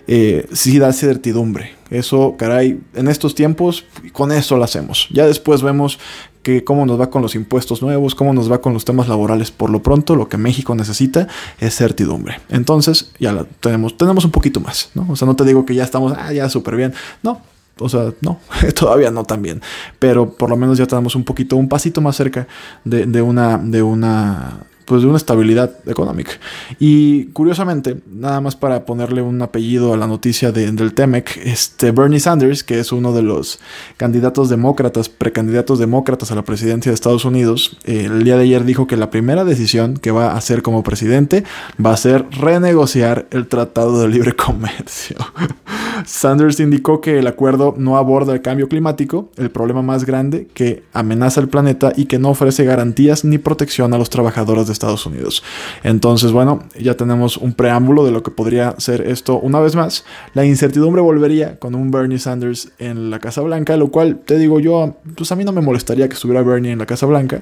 eh, 0.07 0.47
sí 0.51 0.79
da 0.79 0.91
certidumbre. 0.91 1.75
Eso, 1.89 2.35
caray, 2.37 2.81
en 2.95 3.07
estos 3.07 3.35
tiempos, 3.35 3.85
con 4.11 4.31
eso 4.31 4.57
lo 4.57 4.63
hacemos. 4.63 5.07
Ya 5.11 5.27
después 5.27 5.61
vemos 5.61 5.99
que 6.41 6.63
cómo 6.63 6.85
nos 6.85 6.99
va 6.99 7.11
con 7.11 7.21
los 7.21 7.35
impuestos 7.35 7.81
nuevos, 7.81 8.15
cómo 8.15 8.33
nos 8.33 8.51
va 8.51 8.59
con 8.59 8.73
los 8.73 8.85
temas 8.85 9.07
laborales. 9.07 9.51
Por 9.51 9.69
lo 9.69 9.83
pronto, 9.83 10.15
lo 10.15 10.27
que 10.27 10.37
México 10.37 10.73
necesita 10.73 11.27
es 11.59 11.75
certidumbre. 11.75 12.39
Entonces, 12.49 13.11
ya 13.19 13.45
tenemos, 13.59 13.95
tenemos 13.97 14.25
un 14.25 14.31
poquito 14.31 14.59
más, 14.59 14.89
¿no? 14.95 15.05
O 15.09 15.15
sea, 15.15 15.27
no 15.27 15.35
te 15.35 15.45
digo 15.45 15.65
que 15.65 15.75
ya 15.75 15.83
estamos, 15.83 16.13
ah, 16.17 16.33
ya 16.33 16.49
súper 16.49 16.75
bien. 16.75 16.93
No, 17.21 17.41
o 17.79 17.89
sea, 17.89 18.13
no, 18.21 18.39
todavía 18.75 19.11
no 19.11 19.23
tan 19.23 19.41
bien. 19.41 19.61
Pero 19.99 20.29
por 20.31 20.49
lo 20.49 20.57
menos 20.57 20.77
ya 20.77 20.85
tenemos 20.85 21.15
un 21.15 21.23
poquito, 21.23 21.55
un 21.55 21.69
pasito 21.69 22.01
más 22.01 22.15
cerca 22.15 22.47
de, 22.83 23.05
de 23.05 23.21
una, 23.21 23.57
de 23.57 23.81
una 23.81 24.59
pues 24.85 25.01
de 25.01 25.07
una 25.07 25.17
estabilidad 25.17 25.71
económica. 25.85 26.31
Y 26.79 27.25
curiosamente, 27.27 27.97
nada 28.11 28.41
más 28.41 28.55
para 28.55 28.85
ponerle 28.85 29.21
un 29.21 29.41
apellido 29.41 29.93
a 29.93 29.97
la 29.97 30.07
noticia 30.07 30.51
del 30.51 30.93
TEMEC, 30.93 31.37
este 31.45 31.91
Bernie 31.91 32.19
Sanders, 32.19 32.63
que 32.63 32.79
es 32.79 32.91
uno 32.91 33.13
de 33.13 33.21
los 33.21 33.59
candidatos 33.97 34.49
demócratas, 34.49 35.09
precandidatos 35.09 35.79
demócratas 35.79 36.31
a 36.31 36.35
la 36.35 36.43
presidencia 36.43 36.91
de 36.91 36.95
Estados 36.95 37.25
Unidos, 37.25 37.77
el 37.83 38.23
día 38.23 38.37
de 38.37 38.43
ayer 38.43 38.65
dijo 38.65 38.87
que 38.87 38.97
la 38.97 39.09
primera 39.09 39.45
decisión 39.45 39.97
que 39.97 40.11
va 40.11 40.31
a 40.31 40.37
hacer 40.37 40.61
como 40.61 40.83
presidente 40.83 41.43
va 41.83 41.93
a 41.93 41.97
ser 41.97 42.25
renegociar 42.31 43.27
el 43.31 43.47
Tratado 43.47 44.01
de 44.01 44.07
Libre 44.07 44.33
Comercio. 44.35 45.17
Sanders 46.05 46.59
indicó 46.59 47.01
que 47.01 47.19
el 47.19 47.27
acuerdo 47.27 47.75
no 47.77 47.97
aborda 47.97 48.33
el 48.33 48.41
cambio 48.41 48.67
climático, 48.67 49.29
el 49.37 49.51
problema 49.51 49.81
más 49.81 50.05
grande 50.05 50.47
que 50.53 50.83
amenaza 50.93 51.41
el 51.41 51.49
planeta 51.49 51.93
y 51.95 52.05
que 52.05 52.19
no 52.19 52.29
ofrece 52.29 52.65
garantías 52.65 53.23
ni 53.23 53.37
protección 53.37 53.93
a 53.93 53.97
los 53.97 54.09
trabajadores 54.09 54.67
de 54.67 54.72
Estados 54.73 55.05
Unidos. 55.05 55.43
Entonces, 55.83 56.31
bueno, 56.31 56.63
ya 56.77 56.95
tenemos 56.95 57.37
un 57.37 57.53
preámbulo 57.53 58.05
de 58.05 58.11
lo 58.11 58.23
que 58.23 58.31
podría 58.31 58.75
ser 58.77 59.07
esto 59.07 59.39
una 59.39 59.59
vez 59.59 59.75
más. 59.75 60.03
La 60.33 60.45
incertidumbre 60.45 61.01
volvería 61.01 61.59
con 61.59 61.75
un 61.75 61.91
Bernie 61.91 62.19
Sanders 62.19 62.71
en 62.79 63.09
la 63.09 63.19
Casa 63.19 63.41
Blanca, 63.41 63.77
lo 63.77 63.89
cual 63.89 64.19
te 64.25 64.37
digo 64.37 64.59
yo, 64.59 64.97
pues 65.15 65.31
a 65.31 65.35
mí 65.35 65.43
no 65.43 65.51
me 65.51 65.61
molestaría 65.61 66.07
que 66.07 66.15
estuviera 66.15 66.41
Bernie 66.41 66.71
en 66.71 66.79
la 66.79 66.85
Casa 66.85 67.05
Blanca, 67.05 67.41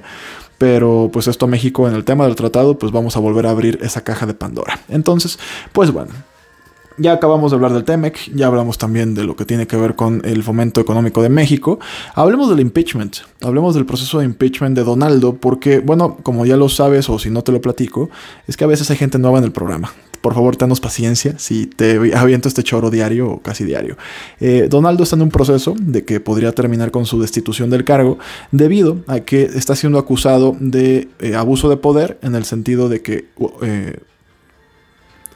pero 0.58 1.10
pues 1.12 1.26
esto 1.26 1.46
México 1.46 1.88
en 1.88 1.94
el 1.94 2.04
tema 2.04 2.24
del 2.24 2.36
tratado, 2.36 2.78
pues 2.78 2.92
vamos 2.92 3.16
a 3.16 3.20
volver 3.20 3.46
a 3.46 3.50
abrir 3.50 3.78
esa 3.82 4.04
caja 4.04 4.26
de 4.26 4.34
Pandora. 4.34 4.78
Entonces, 4.88 5.38
pues 5.72 5.90
bueno, 5.90 6.12
ya 6.98 7.12
acabamos 7.12 7.50
de 7.50 7.56
hablar 7.56 7.72
del 7.72 7.84
TEMEC, 7.84 8.32
ya 8.34 8.46
hablamos 8.46 8.78
también 8.78 9.14
de 9.14 9.24
lo 9.24 9.36
que 9.36 9.44
tiene 9.44 9.66
que 9.66 9.76
ver 9.76 9.94
con 9.94 10.22
el 10.24 10.42
fomento 10.42 10.80
económico 10.80 11.22
de 11.22 11.28
México. 11.28 11.78
Hablemos 12.14 12.48
del 12.50 12.60
impeachment, 12.60 13.18
hablemos 13.40 13.74
del 13.74 13.86
proceso 13.86 14.18
de 14.18 14.24
impeachment 14.24 14.76
de 14.76 14.84
Donaldo, 14.84 15.34
porque, 15.36 15.80
bueno, 15.80 16.18
como 16.22 16.46
ya 16.46 16.56
lo 16.56 16.68
sabes 16.68 17.08
o 17.08 17.18
si 17.18 17.30
no 17.30 17.42
te 17.42 17.52
lo 17.52 17.60
platico, 17.60 18.10
es 18.46 18.56
que 18.56 18.64
a 18.64 18.68
veces 18.68 18.90
hay 18.90 18.96
gente 18.96 19.18
nueva 19.18 19.38
en 19.38 19.44
el 19.44 19.52
programa. 19.52 19.92
Por 20.22 20.34
favor, 20.34 20.56
tenos 20.56 20.80
paciencia 20.80 21.36
si 21.38 21.66
te 21.66 22.16
aviento 22.16 22.48
este 22.48 22.62
choro 22.62 22.90
diario 22.90 23.28
o 23.28 23.42
casi 23.42 23.64
diario. 23.64 23.96
Eh, 24.40 24.68
Donaldo 24.70 25.02
está 25.02 25.16
en 25.16 25.22
un 25.22 25.30
proceso 25.30 25.74
de 25.80 26.04
que 26.04 26.20
podría 26.20 26.52
terminar 26.52 26.92
con 26.92 27.06
su 27.06 27.20
destitución 27.20 27.70
del 27.70 27.84
cargo 27.84 28.18
debido 28.52 28.98
a 29.08 29.18
que 29.20 29.42
está 29.42 29.74
siendo 29.74 29.98
acusado 29.98 30.56
de 30.60 31.08
eh, 31.18 31.34
abuso 31.34 31.68
de 31.68 31.76
poder 31.76 32.18
en 32.22 32.36
el 32.36 32.44
sentido 32.44 32.88
de 32.88 33.02
que 33.02 33.26
eh, 33.62 33.98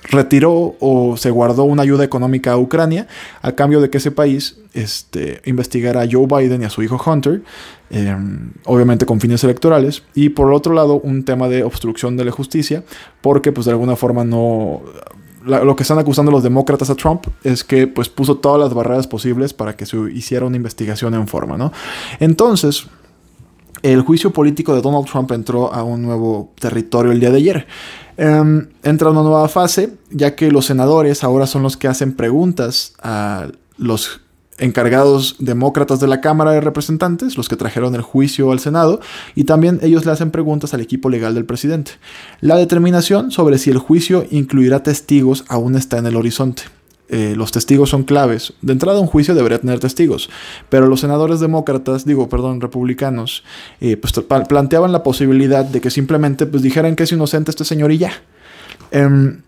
retiró 0.08 0.76
o 0.81 1.17
se 1.17 1.31
guardó 1.31 1.64
una 1.64 1.82
ayuda 1.82 2.05
económica 2.05 2.53
a 2.53 2.58
Ucrania 2.58 3.06
a 3.43 3.53
cambio 3.53 3.81
de 3.81 3.91
que 3.91 3.99
ese 3.99 4.11
país 4.11 4.58
este, 4.75 5.41
investigara 5.44 6.03
a 6.03 6.08
Joe 6.11 6.26
Biden 6.26 6.62
y 6.62 6.64
a 6.64 6.70
su 6.70 6.82
hijo 6.82 7.00
Hunter, 7.05 7.43
em, 7.91 8.53
obviamente 8.64 9.06
con 9.06 9.20
fines 9.20 9.43
electorales, 9.44 10.03
y 10.14 10.31
por 10.31 10.53
otro 10.53 10.75
lado 10.75 11.00
un 11.00 11.25
tema 11.25 11.49
de 11.49 11.62
obstrucción 11.64 12.17
de 12.17 12.25
la 12.25 12.32
justicia, 12.32 12.85
porque 13.20 13.53
pues 13.53 13.67
de 13.67 13.73
alguna 13.73 13.97
forma 13.97 14.25
no... 14.25 14.82
lo 15.44 15.76
que 15.76 15.82
están 15.82 15.99
acusando 15.99 16.31
los 16.31 16.43
demócratas 16.43 16.91
a 16.91 16.94
Trump 16.94 17.26
es 17.43 17.64
que 17.64 17.87
pues 17.87 18.09
puso 18.09 18.37
todas 18.37 18.61
las 18.61 18.75
barreras 18.75 19.07
posibles 19.07 19.52
para 19.54 19.76
que 19.76 19.87
se 19.87 19.97
hiciera 20.12 20.47
una 20.47 20.57
investigación 20.57 21.14
en 21.14 21.26
forma, 21.26 21.57
¿no? 21.57 21.73
Entonces, 22.21 22.88
el 23.83 24.02
juicio 24.02 24.33
político 24.33 24.75
de 24.75 24.83
Donald 24.83 25.07
Trump 25.07 25.30
entró 25.33 25.73
a 25.73 25.83
un 25.85 26.02
nuevo 26.02 26.52
territorio 26.59 27.12
el 27.12 27.21
día 27.21 27.30
de 27.30 27.37
ayer. 27.37 27.66
Em, 28.16 28.68
entra 28.82 29.11
una 29.11 29.23
nueva 29.23 29.49
fase, 29.49 29.92
ya 30.11 30.35
que 30.35 30.50
los 30.50 30.66
senadores 30.66 31.23
ahora 31.23 31.46
son 31.46 31.62
los 31.62 31.76
que 31.76 31.88
hacen 31.88 32.14
preguntas 32.14 32.94
a 33.02 33.49
los 33.76 34.20
encargados 34.58 35.37
demócratas 35.38 36.00
de 36.00 36.06
la 36.06 36.23
Cámara 36.23 36.52
de 36.52 36.62
Representantes, 36.62 37.37
los 37.37 37.49
que 37.49 37.56
trajeron 37.56 37.94
el 37.94 38.00
juicio 38.00 38.52
al 38.52 38.61
Senado, 38.61 39.00
y 39.35 39.44
también 39.44 39.78
ellos 39.82 40.06
le 40.06 40.12
hacen 40.12 40.30
preguntas 40.30 40.73
al 40.73 40.80
equipo 40.80 41.11
legal 41.11 41.35
del 41.35 41.44
presidente. 41.44 41.92
La 42.40 42.56
determinación 42.56 43.30
sobre 43.30 43.58
si 43.58 43.70
el 43.70 43.78
juicio 43.78 44.26
incluirá 44.30 44.82
testigos 44.82 45.44
aún 45.49 45.76
está 45.76 45.99
en 45.99 46.06
el 46.06 46.16
horizonte. 46.16 46.62
Eh, 47.08 47.34
los 47.36 47.52
testigos 47.52 47.90
son 47.90 48.02
claves. 48.02 48.52
De 48.62 48.72
entrada, 48.72 49.00
un 49.00 49.06
juicio 49.06 49.34
debería 49.34 49.60
tener 49.60 49.78
testigos, 49.78 50.28
pero 50.68 50.86
los 50.86 51.00
senadores 51.00 51.38
demócratas, 51.38 52.04
digo, 52.04 52.28
perdón, 52.28 52.60
republicanos, 52.60 53.44
eh, 53.80 53.96
pues 53.96 54.12
planteaban 54.48 54.92
la 54.92 55.02
posibilidad 55.02 55.64
de 55.64 55.80
que 55.80 55.90
simplemente 55.90 56.46
pues, 56.46 56.62
dijeran 56.62 56.96
que 56.96 57.04
es 57.04 57.12
inocente 57.12 57.50
este 57.50 57.64
señor 57.64 57.92
y 57.92 57.98
ya. 57.98 58.12
Em, 58.90 59.42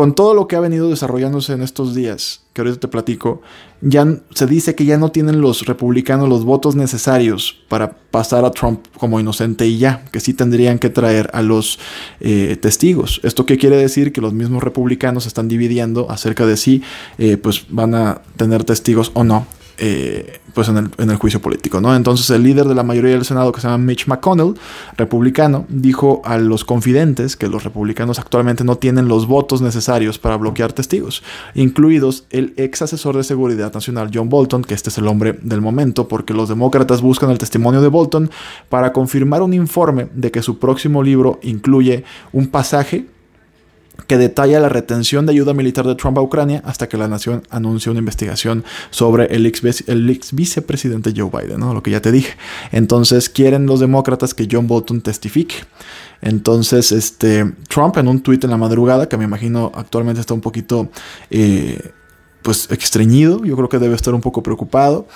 con 0.00 0.14
todo 0.14 0.32
lo 0.32 0.48
que 0.48 0.56
ha 0.56 0.60
venido 0.60 0.88
desarrollándose 0.88 1.52
en 1.52 1.60
estos 1.60 1.94
días, 1.94 2.40
que 2.54 2.62
ahorita 2.62 2.80
te 2.80 2.88
platico, 2.88 3.42
ya 3.82 4.06
se 4.34 4.46
dice 4.46 4.74
que 4.74 4.86
ya 4.86 4.96
no 4.96 5.10
tienen 5.12 5.42
los 5.42 5.66
republicanos 5.66 6.26
los 6.26 6.46
votos 6.46 6.74
necesarios 6.74 7.58
para 7.68 7.98
pasar 8.10 8.46
a 8.46 8.50
Trump 8.50 8.86
como 8.96 9.20
inocente 9.20 9.66
y 9.66 9.76
ya, 9.76 10.02
que 10.10 10.20
sí 10.20 10.32
tendrían 10.32 10.78
que 10.78 10.88
traer 10.88 11.28
a 11.34 11.42
los 11.42 11.78
eh, 12.20 12.56
testigos. 12.58 13.20
¿Esto 13.24 13.44
qué 13.44 13.58
quiere 13.58 13.76
decir? 13.76 14.10
Que 14.14 14.22
los 14.22 14.32
mismos 14.32 14.62
republicanos 14.62 15.26
están 15.26 15.48
dividiendo 15.48 16.10
acerca 16.10 16.46
de 16.46 16.56
si 16.56 16.82
eh, 17.18 17.36
pues 17.36 17.66
van 17.68 17.94
a 17.94 18.22
tener 18.38 18.64
testigos 18.64 19.10
o 19.12 19.22
no 19.22 19.46
eh, 19.82 20.40
pues 20.52 20.68
en 20.68 20.76
el, 20.76 20.90
en 20.98 21.08
el, 21.08 21.16
juicio 21.16 21.40
político, 21.40 21.80
¿no? 21.80 21.96
Entonces 21.96 22.28
el 22.28 22.42
líder 22.42 22.66
de 22.66 22.74
la 22.74 22.82
mayoría 22.82 23.12
del 23.12 23.24
Senado, 23.24 23.50
que 23.50 23.62
se 23.62 23.66
llama 23.66 23.82
Mitch 23.82 24.06
McConnell, 24.08 24.54
republicano, 24.98 25.64
dijo 25.70 26.20
a 26.24 26.36
los 26.36 26.64
confidentes 26.64 27.34
que 27.34 27.48
los 27.48 27.64
republicanos 27.64 28.18
actualmente 28.18 28.62
no 28.62 28.76
tienen 28.76 29.08
los 29.08 29.26
votos 29.26 29.62
necesarios 29.62 30.18
para 30.18 30.36
bloquear 30.36 30.74
testigos, 30.74 31.22
incluidos 31.54 32.26
el 32.28 32.52
ex 32.58 32.82
asesor 32.82 33.16
de 33.16 33.24
seguridad 33.24 33.72
nacional 33.72 34.10
John 34.12 34.28
Bolton, 34.28 34.62
que 34.62 34.74
este 34.74 34.90
es 34.90 34.98
el 34.98 35.06
hombre 35.08 35.38
del 35.40 35.62
momento, 35.62 36.08
porque 36.08 36.34
los 36.34 36.50
demócratas 36.50 37.00
buscan 37.00 37.30
el 37.30 37.38
testimonio 37.38 37.80
de 37.80 37.88
Bolton 37.88 38.30
para 38.68 38.92
confirmar 38.92 39.40
un 39.40 39.54
informe 39.54 40.08
de 40.12 40.30
que 40.30 40.42
su 40.42 40.58
próximo 40.58 41.02
libro 41.02 41.38
incluye 41.42 42.04
un 42.32 42.48
pasaje 42.48 43.06
que 44.06 44.18
detalla 44.18 44.60
la 44.60 44.68
retención 44.68 45.26
de 45.26 45.32
ayuda 45.32 45.54
militar 45.54 45.86
de 45.86 45.94
Trump 45.94 46.18
a 46.18 46.22
Ucrania 46.22 46.62
hasta 46.64 46.88
que 46.88 46.96
la 46.96 47.08
nación 47.08 47.42
anunció 47.50 47.92
una 47.92 47.98
investigación 47.98 48.64
sobre 48.90 49.26
el 49.34 49.46
ex, 49.46 49.62
vicepresidente 50.32 51.12
Joe 51.16 51.30
Biden, 51.30 51.60
¿no? 51.60 51.74
lo 51.74 51.82
que 51.82 51.90
ya 51.90 52.00
te 52.00 52.12
dije. 52.12 52.36
Entonces 52.72 53.28
quieren 53.28 53.66
los 53.66 53.80
demócratas 53.80 54.34
que 54.34 54.48
John 54.50 54.66
Bolton 54.66 55.00
testifique. 55.00 55.56
Entonces, 56.22 56.92
este, 56.92 57.50
Trump 57.68 57.96
en 57.96 58.08
un 58.08 58.20
tuit 58.20 58.44
en 58.44 58.50
la 58.50 58.56
madrugada, 58.56 59.08
que 59.08 59.16
me 59.16 59.24
imagino 59.24 59.72
actualmente 59.74 60.20
está 60.20 60.34
un 60.34 60.42
poquito 60.42 60.90
eh, 61.30 61.92
pues 62.42 62.70
extrañido, 62.70 63.44
yo 63.44 63.56
creo 63.56 63.68
que 63.68 63.78
debe 63.78 63.94
estar 63.94 64.14
un 64.14 64.20
poco 64.20 64.42
preocupado. 64.42 65.06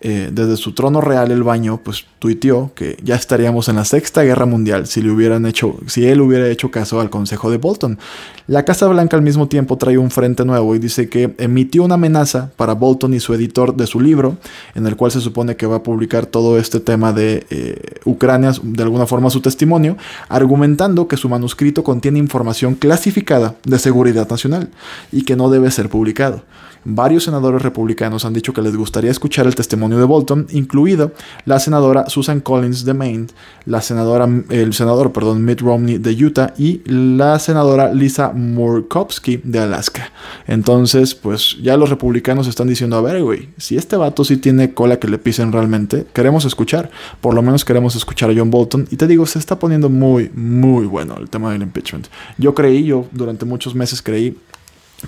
Eh, 0.00 0.30
desde 0.32 0.56
su 0.56 0.74
trono 0.74 1.00
real 1.00 1.32
el 1.32 1.42
baño 1.42 1.80
pues 1.82 2.04
tuiteó 2.20 2.70
que 2.76 2.96
ya 3.02 3.16
estaríamos 3.16 3.68
en 3.68 3.74
la 3.74 3.84
sexta 3.84 4.22
guerra 4.22 4.46
mundial 4.46 4.86
si 4.86 5.02
le 5.02 5.10
hubieran 5.10 5.44
hecho 5.44 5.74
si 5.88 6.06
él 6.06 6.20
hubiera 6.20 6.48
hecho 6.48 6.70
caso 6.70 7.00
al 7.00 7.10
consejo 7.10 7.50
de 7.50 7.56
Bolton. 7.56 7.98
La 8.46 8.64
Casa 8.64 8.86
Blanca 8.86 9.16
al 9.16 9.24
mismo 9.24 9.48
tiempo 9.48 9.76
trae 9.76 9.98
un 9.98 10.12
frente 10.12 10.44
nuevo 10.44 10.76
y 10.76 10.78
dice 10.78 11.08
que 11.08 11.34
emitió 11.38 11.82
una 11.82 11.94
amenaza 11.94 12.52
para 12.54 12.74
Bolton 12.74 13.12
y 13.12 13.18
su 13.18 13.34
editor 13.34 13.74
de 13.74 13.88
su 13.88 14.00
libro 14.00 14.36
en 14.76 14.86
el 14.86 14.94
cual 14.94 15.10
se 15.10 15.20
supone 15.20 15.56
que 15.56 15.66
va 15.66 15.76
a 15.76 15.82
publicar 15.82 16.26
todo 16.26 16.58
este 16.58 16.78
tema 16.78 17.12
de 17.12 17.44
eh, 17.50 17.82
Ucrania 18.04 18.52
de 18.62 18.82
alguna 18.84 19.06
forma 19.06 19.30
su 19.30 19.40
testimonio 19.40 19.96
argumentando 20.28 21.08
que 21.08 21.16
su 21.16 21.28
manuscrito 21.28 21.82
contiene 21.82 22.20
información 22.20 22.76
clasificada 22.76 23.56
de 23.64 23.80
seguridad 23.80 24.30
nacional 24.30 24.70
y 25.10 25.22
que 25.22 25.34
no 25.34 25.50
debe 25.50 25.72
ser 25.72 25.88
publicado. 25.88 26.44
Varios 26.84 27.24
senadores 27.24 27.62
republicanos 27.62 28.24
han 28.24 28.32
dicho 28.32 28.52
que 28.52 28.62
les 28.62 28.76
gustaría 28.76 29.10
escuchar 29.10 29.46
el 29.46 29.54
testimonio 29.54 29.87
de 29.96 30.04
Bolton, 30.04 30.46
incluido 30.50 31.12
la 31.44 31.58
senadora 31.60 32.08
Susan 32.08 32.40
Collins 32.40 32.84
de 32.84 32.94
Maine, 32.94 33.26
la 33.64 33.80
senadora, 33.80 34.28
el 34.50 34.74
senador 34.74 35.12
perdón, 35.12 35.44
Mitt 35.44 35.60
Romney 35.60 35.98
de 35.98 36.24
Utah 36.24 36.52
y 36.58 36.82
la 36.84 37.38
senadora 37.38 37.92
Lisa 37.94 38.32
Murkowski 38.32 39.40
de 39.44 39.60
Alaska. 39.60 40.10
Entonces, 40.46 41.14
pues 41.14 41.56
ya 41.62 41.76
los 41.76 41.90
republicanos 41.90 42.46
están 42.46 42.68
diciendo, 42.68 42.96
a 42.96 43.00
ver, 43.00 43.22
güey, 43.22 43.48
si 43.56 43.76
este 43.76 43.96
vato 43.96 44.24
sí 44.24 44.36
tiene 44.36 44.74
cola 44.74 44.98
que 44.98 45.08
le 45.08 45.18
pisen 45.18 45.52
realmente, 45.52 46.06
queremos 46.12 46.44
escuchar. 46.44 46.90
Por 47.20 47.34
lo 47.34 47.42
menos 47.42 47.64
queremos 47.64 47.96
escuchar 47.96 48.30
a 48.30 48.34
John 48.36 48.50
Bolton. 48.50 48.86
Y 48.90 48.96
te 48.96 49.06
digo, 49.06 49.26
se 49.26 49.38
está 49.38 49.58
poniendo 49.58 49.88
muy, 49.88 50.30
muy 50.34 50.86
bueno 50.86 51.16
el 51.18 51.28
tema 51.30 51.52
del 51.52 51.62
impeachment. 51.62 52.08
Yo 52.36 52.54
creí, 52.54 52.84
yo 52.84 53.06
durante 53.12 53.44
muchos 53.44 53.74
meses 53.74 54.02
creí 54.02 54.36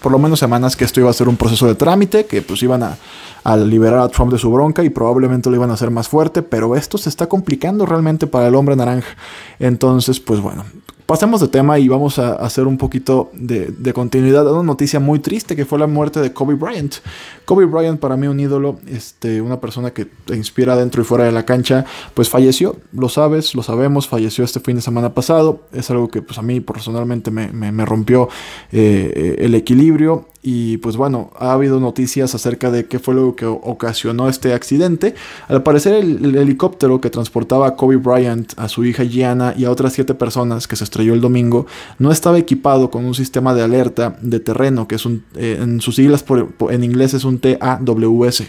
por 0.00 0.12
lo 0.12 0.18
menos 0.18 0.38
semanas 0.38 0.76
que 0.76 0.85
esto 0.85 1.00
iba 1.00 1.11
a 1.11 1.12
ser 1.12 1.28
un 1.28 1.37
proceso 1.37 1.66
de 1.66 1.75
trámite, 1.75 2.26
que 2.26 2.42
pues 2.42 2.62
iban 2.62 2.82
a, 2.82 2.97
a, 3.42 3.56
liberar 3.56 4.00
a 4.00 4.09
Trump 4.09 4.32
de 4.32 4.38
su 4.38 4.50
bronca 4.50 4.85
y 4.85 4.90
probablemente 4.90 5.50
lo 5.50 5.56
iban 5.56 5.70
a 5.70 5.75
hacer 5.75 5.90
más 5.90 6.09
fuerte, 6.09 6.42
pero 6.42 6.76
esto 6.76 6.97
se 6.97 7.09
está 7.09 7.28
complicando 7.28 7.87
realmente 7.87 8.26
para 8.26 8.49
el 8.49 8.54
hombre 8.54 8.76
naranja. 8.76 9.16
Entonces, 9.59 10.20
pues 10.20 10.40
bueno, 10.40 10.64
Pasemos 11.11 11.40
de 11.40 11.49
tema 11.49 11.76
y 11.81 11.88
vamos 11.88 12.21
a 12.21 12.35
hacer 12.35 12.69
un 12.69 12.79
poquito 12.79 13.33
de, 13.33 13.93
continuidad 13.93 14.47
a 14.47 14.52
una 14.52 14.62
noticia 14.62 15.00
muy 15.00 15.19
triste 15.19 15.57
que 15.57 15.64
fue 15.64 15.76
la 15.76 15.88
muerte 15.88 16.21
de 16.21 16.33
Kobe 16.33 16.55
Bryant. 16.55 16.99
Kobe 17.45 17.64
Bryant 17.64 17.99
para 17.99 18.17
mí 18.17 18.29
un 18.29 18.38
ídolo, 18.38 18.79
este, 18.87 19.40
una 19.40 19.61
persona 19.61 19.90
que 19.90 20.05
te 20.05 20.37
inspira 20.37 20.76
dentro 20.76 21.02
y 21.02 21.05
fuera 21.05 21.25
de 21.25 21.33
la 21.33 21.45
cancha, 21.45 21.85
pues 22.14 22.29
falleció, 22.29 22.76
lo 22.93 23.09
sabes, 23.09 23.57
lo 23.57 23.64
sabemos, 23.64 24.07
falleció 24.07 24.45
este 24.45 24.61
fin 24.61 24.76
de 24.76 24.83
semana 24.83 25.12
pasado, 25.12 25.62
es 25.73 25.90
algo 25.90 26.07
que 26.07 26.23
pues 26.23 26.38
a 26.38 26.43
mí 26.43 26.61
personalmente 26.61 27.33
me, 27.33 27.85
rompió 27.85 28.29
eh, 28.71 29.35
el 29.40 29.57
equilibrio 29.57 30.29
y 30.42 30.78
pues 30.78 30.97
bueno, 30.97 31.30
ha 31.38 31.52
habido 31.52 31.80
noticias 31.80 32.35
acerca 32.35 32.70
de 32.70 32.87
qué 32.87 32.99
fue 32.99 33.14
lo 33.14 33.37
que 33.37 33.44
ocasionó 33.44 34.28
este 34.28 34.54
accidente. 34.54 35.14
Al 35.49 35.62
parecer 35.62 35.94
el, 35.94 36.35
helicóptero 36.35 37.00
que 37.00 37.11
transportaba 37.11 37.66
a 37.66 37.76
Kobe 37.76 37.97
Bryant, 37.97 38.52
a 38.56 38.68
su 38.68 38.85
hija 38.85 39.04
Gianna 39.04 39.52
y 39.56 39.66
a 39.66 39.70
otras 39.70 39.92
siete 39.92 40.14
personas 40.14 40.66
que 40.66 40.76
se 40.76 40.85
estrelló 40.85 41.12
el 41.12 41.20
domingo, 41.20 41.66
no 41.99 42.11
estaba 42.11 42.38
equipado 42.38 42.90
con 42.90 43.04
un 43.04 43.14
sistema 43.14 43.54
de 43.54 43.62
alerta 43.62 44.16
de 44.23 44.40
terreno, 44.40 44.88
que 44.88 44.94
es 44.94 45.04
un, 45.04 45.25
eh, 45.37 45.59
en 45.61 45.80
sus 45.82 45.97
siglas 45.97 46.25
en 46.70 46.85
inglés 46.85 47.12
es 47.12 47.25
un 47.25 47.38
TAWS, 47.38 48.44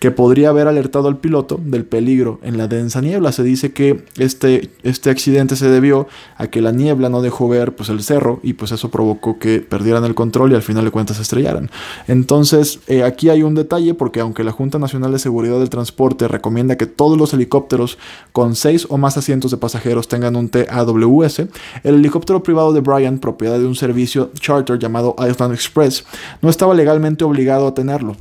que 0.00 0.10
podría 0.10 0.48
haber 0.48 0.66
alertado 0.66 1.06
al 1.06 1.18
piloto 1.18 1.60
del 1.62 1.84
peligro 1.84 2.40
en 2.42 2.58
la 2.58 2.66
densa 2.66 3.00
niebla. 3.00 3.30
Se 3.30 3.44
dice 3.44 3.72
que 3.72 4.04
este, 4.18 4.70
este 4.82 5.10
accidente 5.10 5.54
se 5.54 5.68
debió 5.68 6.08
a 6.36 6.48
que 6.48 6.60
la 6.60 6.72
niebla 6.72 7.08
no 7.08 7.22
dejó 7.22 7.48
ver 7.48 7.76
pues, 7.76 7.88
el 7.88 8.02
cerro 8.02 8.40
y 8.42 8.54
pues 8.54 8.72
eso 8.72 8.90
provocó 8.90 9.38
que 9.38 9.60
perdieran 9.60 10.04
el 10.04 10.14
control 10.14 10.52
y 10.52 10.54
al 10.56 10.62
final 10.62 10.84
de 10.84 10.90
cuentas 10.90 11.20
entonces, 12.06 12.80
eh, 12.86 13.02
aquí 13.02 13.28
hay 13.28 13.42
un 13.42 13.54
detalle 13.54 13.94
porque 13.94 14.20
aunque 14.20 14.44
la 14.44 14.52
Junta 14.52 14.78
Nacional 14.78 15.12
de 15.12 15.18
Seguridad 15.18 15.58
del 15.58 15.70
Transporte 15.70 16.28
recomienda 16.28 16.76
que 16.76 16.86
todos 16.86 17.18
los 17.18 17.34
helicópteros 17.34 17.98
con 18.32 18.54
6 18.54 18.86
o 18.90 18.98
más 18.98 19.16
asientos 19.16 19.50
de 19.50 19.56
pasajeros 19.56 20.08
tengan 20.08 20.36
un 20.36 20.48
TAWS, 20.48 21.40
el 21.82 21.94
helicóptero 21.94 22.42
privado 22.42 22.72
de 22.72 22.80
Bryant, 22.80 23.20
propiedad 23.20 23.58
de 23.58 23.66
un 23.66 23.74
servicio 23.74 24.30
charter 24.38 24.78
llamado 24.78 25.14
Island 25.18 25.54
Express, 25.54 26.04
no 26.42 26.48
estaba 26.48 26.74
legalmente 26.74 27.24
obligado 27.24 27.66
a 27.66 27.74
tenerlo. 27.74 28.16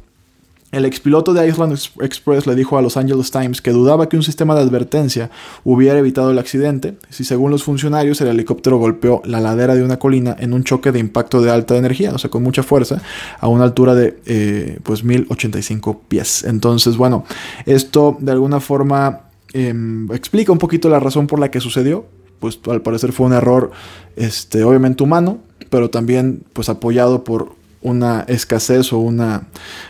El 0.75 0.83
expiloto 0.83 1.33
de 1.33 1.47
Island 1.47 1.79
Express 2.01 2.45
le 2.47 2.53
dijo 2.53 2.77
a 2.77 2.81
Los 2.81 2.97
Angeles 2.97 3.31
Times 3.31 3.61
que 3.61 3.71
dudaba 3.71 4.09
que 4.09 4.17
un 4.17 4.23
sistema 4.23 4.55
de 4.55 4.61
advertencia 4.61 5.31
hubiera 5.63 5.97
evitado 5.97 6.31
el 6.31 6.37
accidente 6.37 6.97
si 7.09 7.23
según 7.23 7.49
los 7.49 7.63
funcionarios 7.63 8.19
el 8.19 8.27
helicóptero 8.27 8.77
golpeó 8.77 9.21
la 9.23 9.39
ladera 9.39 9.73
de 9.73 9.83
una 9.83 9.99
colina 9.99 10.35
en 10.37 10.51
un 10.51 10.65
choque 10.65 10.91
de 10.91 10.99
impacto 10.99 11.41
de 11.41 11.49
alta 11.49 11.77
energía, 11.77 12.11
o 12.13 12.17
sea, 12.17 12.29
con 12.29 12.43
mucha 12.43 12.61
fuerza, 12.61 13.01
a 13.39 13.47
una 13.47 13.63
altura 13.63 13.95
de 13.95 14.19
eh, 14.25 14.79
pues 14.83 15.05
1085 15.05 16.01
pies. 16.09 16.43
Entonces, 16.43 16.97
bueno, 16.97 17.23
esto 17.65 18.17
de 18.19 18.33
alguna 18.33 18.59
forma 18.59 19.29
em, 19.53 20.11
explica 20.11 20.51
un 20.51 20.57
poquito 20.57 20.89
la 20.89 20.99
razón 20.99 21.25
por 21.27 21.39
la 21.39 21.51
que 21.51 21.61
sucedió. 21.61 22.05
Pues 22.41 22.59
al 22.69 22.81
parecer 22.81 23.13
fue 23.13 23.27
un 23.27 23.33
error, 23.33 23.71
este, 24.17 24.65
obviamente 24.65 25.05
humano, 25.05 25.37
pero 25.69 25.89
también 25.89 26.43
pues 26.51 26.67
apoyado 26.67 27.23
por 27.23 27.55
una 27.85 28.25
escasez 28.27 28.91
o 28.91 28.97
una 28.97 29.43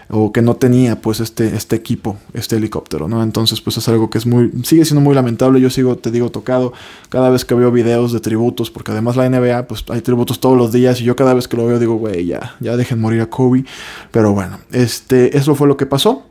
o 0.10 0.32
que 0.32 0.42
no 0.42 0.56
tenía 0.56 1.02
pues 1.02 1.20
este 1.20 1.56
este 1.56 1.76
equipo 1.76 2.18
este 2.34 2.58
helicóptero 2.58 3.08
no 3.08 3.24
entonces 3.24 3.62
pues 3.62 3.78
es 3.78 3.88
algo 3.88 4.10
que 4.10 4.18
es 4.18 4.26
muy 4.26 4.52
sigue 4.64 4.86
siendo 4.86 5.02
muy 5.02 5.16
lamentable. 5.16 5.62
Yo 5.62 5.70
sigo 5.70 5.98
te 5.98 6.12
digo 6.12 6.30
tocado 6.30 6.74
cada 7.10 7.30
vez 7.30 7.46
que 7.46 7.56
veo 7.56 7.72
videos 7.72 8.12
de 8.12 8.20
tributos 8.20 8.70
porque 8.70 8.92
además 8.92 9.16
la 9.16 9.30
NBA 9.30 9.68
pues 9.68 9.86
hay 9.90 10.02
tributos 10.02 10.40
todos 10.40 10.58
los 10.58 10.72
días 10.72 11.00
y 11.02 11.06
yo 11.06 11.16
cada 11.16 11.34
vez 11.34 11.48
que 11.48 11.58
lo 11.58 11.66
veo 11.66 11.80
digo 11.80 11.96
güey 11.96 12.26
ya 12.26 12.56
ya 12.60 12.76
dejen 12.78 13.00
morir 13.00 13.22
a 13.22 13.30
Kobe 13.30 13.66
pero 14.12 14.34
bueno 14.34 14.60
este 14.72 15.38
eso 15.38 15.56
fue 15.56 15.68
lo 15.68 15.78
que 15.78 15.86
pasó. 15.86 16.24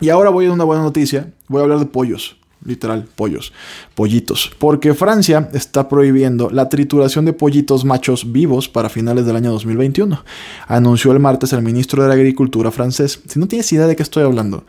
Y 0.00 0.10
ahora 0.10 0.30
voy 0.30 0.46
a 0.46 0.52
una 0.52 0.62
buena 0.62 0.84
noticia. 0.84 1.32
Voy 1.48 1.58
a 1.58 1.64
hablar 1.64 1.80
de 1.80 1.86
pollos 1.86 2.36
literal, 2.64 3.06
pollos, 3.14 3.52
pollitos, 3.94 4.50
porque 4.58 4.94
Francia 4.94 5.48
está 5.52 5.88
prohibiendo 5.88 6.50
la 6.50 6.68
trituración 6.68 7.24
de 7.24 7.32
pollitos 7.32 7.84
machos 7.84 8.32
vivos 8.32 8.68
para 8.68 8.88
finales 8.88 9.26
del 9.26 9.36
año 9.36 9.50
2021, 9.52 10.24
anunció 10.66 11.12
el 11.12 11.20
martes 11.20 11.52
el 11.52 11.62
ministro 11.62 12.02
de 12.02 12.08
la 12.08 12.14
Agricultura 12.14 12.70
francés. 12.70 13.20
Si 13.26 13.38
no 13.38 13.48
tienes 13.48 13.72
idea 13.72 13.86
de 13.86 13.96
qué 13.96 14.02
estoy 14.02 14.24
hablando, 14.24 14.64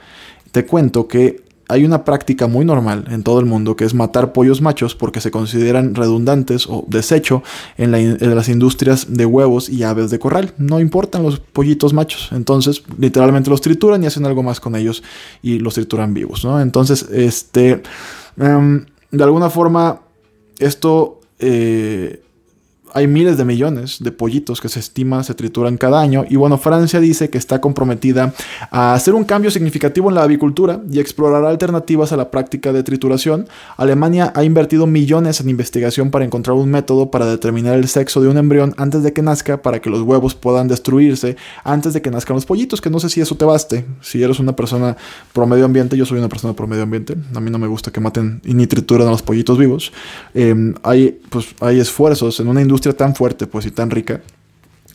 te 0.51 0.65
cuento 0.65 1.07
que 1.07 1.48
hay 1.69 1.85
una 1.85 2.03
práctica 2.03 2.47
muy 2.47 2.65
normal 2.65 3.05
en 3.09 3.21
todo 3.21 3.39
el 3.39 3.45
mundo 3.45 3.75
que 3.75 3.85
es 3.85 3.93
matar 3.93 4.33
pollos 4.33 4.59
machos 4.59 4.95
porque 4.95 5.21
se 5.21 5.29
consideran 5.29 5.93
redundantes 5.93 6.65
o 6.67 6.83
desecho 6.87 7.43
en, 7.77 7.91
las 7.91 8.49
industrias 8.49 9.05
de 9.07 9.25
huevos 9.27 9.69
y 9.69 9.83
aves 9.83 10.09
de 10.09 10.17
corral. 10.17 10.51
No 10.57 10.79
importan 10.79 11.21
los 11.21 11.39
pollitos 11.39 11.93
machos. 11.93 12.29
Entonces, 12.31 12.81
literalmente 12.97 13.51
los 13.51 13.61
trituran 13.61 14.03
y 14.03 14.07
hacen 14.07 14.25
algo 14.25 14.41
más 14.41 14.59
con 14.59 14.75
ellos 14.75 15.03
y 15.43 15.59
los 15.59 15.75
trituran 15.75 16.15
vivos, 16.15 16.43
¿no? 16.43 16.59
Entonces, 16.59 17.07
este, 17.13 17.83
em, 18.37 18.85
de 19.11 19.23
alguna 19.23 19.51
forma, 19.51 20.01
esto 20.57 21.21
eh, 21.37 22.23
hay 22.93 23.07
miles 23.07 23.37
de 23.37 23.45
millones 23.45 23.97
de 23.99 24.11
pollitos 24.11 24.61
que 24.61 24.69
se 24.69 24.79
estima 24.79 25.23
se 25.23 25.33
trituran 25.33 25.77
cada 25.77 26.01
año 26.01 26.25
y 26.29 26.35
bueno, 26.35 26.57
Francia 26.57 26.99
dice 26.99 27.29
que 27.29 27.37
está 27.37 27.61
comprometida 27.61 28.33
a 28.71 28.93
hacer 28.93 29.13
un 29.13 29.23
cambio 29.23 29.51
significativo 29.51 30.09
en 30.09 30.15
la 30.15 30.23
avicultura 30.23 30.81
y 30.91 30.99
explorar 30.99 31.45
alternativas 31.45 32.11
a 32.11 32.17
la 32.17 32.31
práctica 32.31 32.73
de 32.73 32.83
trituración. 32.83 33.47
Alemania 33.77 34.31
ha 34.35 34.43
invertido 34.43 34.87
millones 34.87 35.41
en 35.41 35.49
investigación 35.49 36.11
para 36.11 36.25
encontrar 36.25 36.55
un 36.55 36.69
método 36.69 37.11
para 37.11 37.25
determinar 37.25 37.75
el 37.75 37.87
sexo 37.87 38.21
de 38.21 38.27
un 38.27 38.37
embrión 38.37 38.73
antes 38.77 39.03
de 39.03 39.13
que 39.13 39.21
nazca 39.21 39.61
para 39.61 39.81
que 39.81 39.89
los 39.89 40.01
huevos 40.01 40.35
puedan 40.35 40.67
destruirse 40.67 41.35
antes 41.63 41.93
de 41.93 42.01
que 42.01 42.11
nazcan 42.11 42.35
los 42.35 42.45
pollitos, 42.45 42.81
que 42.81 42.89
no 42.89 42.99
sé 42.99 43.09
si 43.09 43.21
eso 43.21 43.35
te 43.35 43.45
baste. 43.45 43.85
Si 44.01 44.21
eres 44.23 44.39
una 44.39 44.55
persona 44.55 44.97
pro 45.33 45.45
medio 45.45 45.65
ambiente, 45.65 45.97
yo 45.97 46.05
soy 46.05 46.19
una 46.19 46.29
persona 46.29 46.53
pro 46.53 46.67
medio 46.67 46.83
ambiente, 46.83 47.15
a 47.35 47.39
mí 47.39 47.49
no 47.51 47.59
me 47.59 47.67
gusta 47.67 47.91
que 47.91 47.99
maten 47.99 48.41
y 48.43 48.53
ni 48.53 48.67
trituren 48.67 49.07
a 49.07 49.11
los 49.11 49.21
pollitos 49.21 49.57
vivos. 49.57 49.91
Em, 50.33 50.73
hay, 50.83 51.19
pues, 51.29 51.47
hay 51.59 51.79
esfuerzos 51.79 52.39
en 52.39 52.47
una 52.47 52.61
industria 52.61 52.78
tan 52.81 53.15
fuerte 53.15 53.47
pues 53.47 53.65
y 53.65 53.71
tan 53.71 53.89
rica 53.89 54.21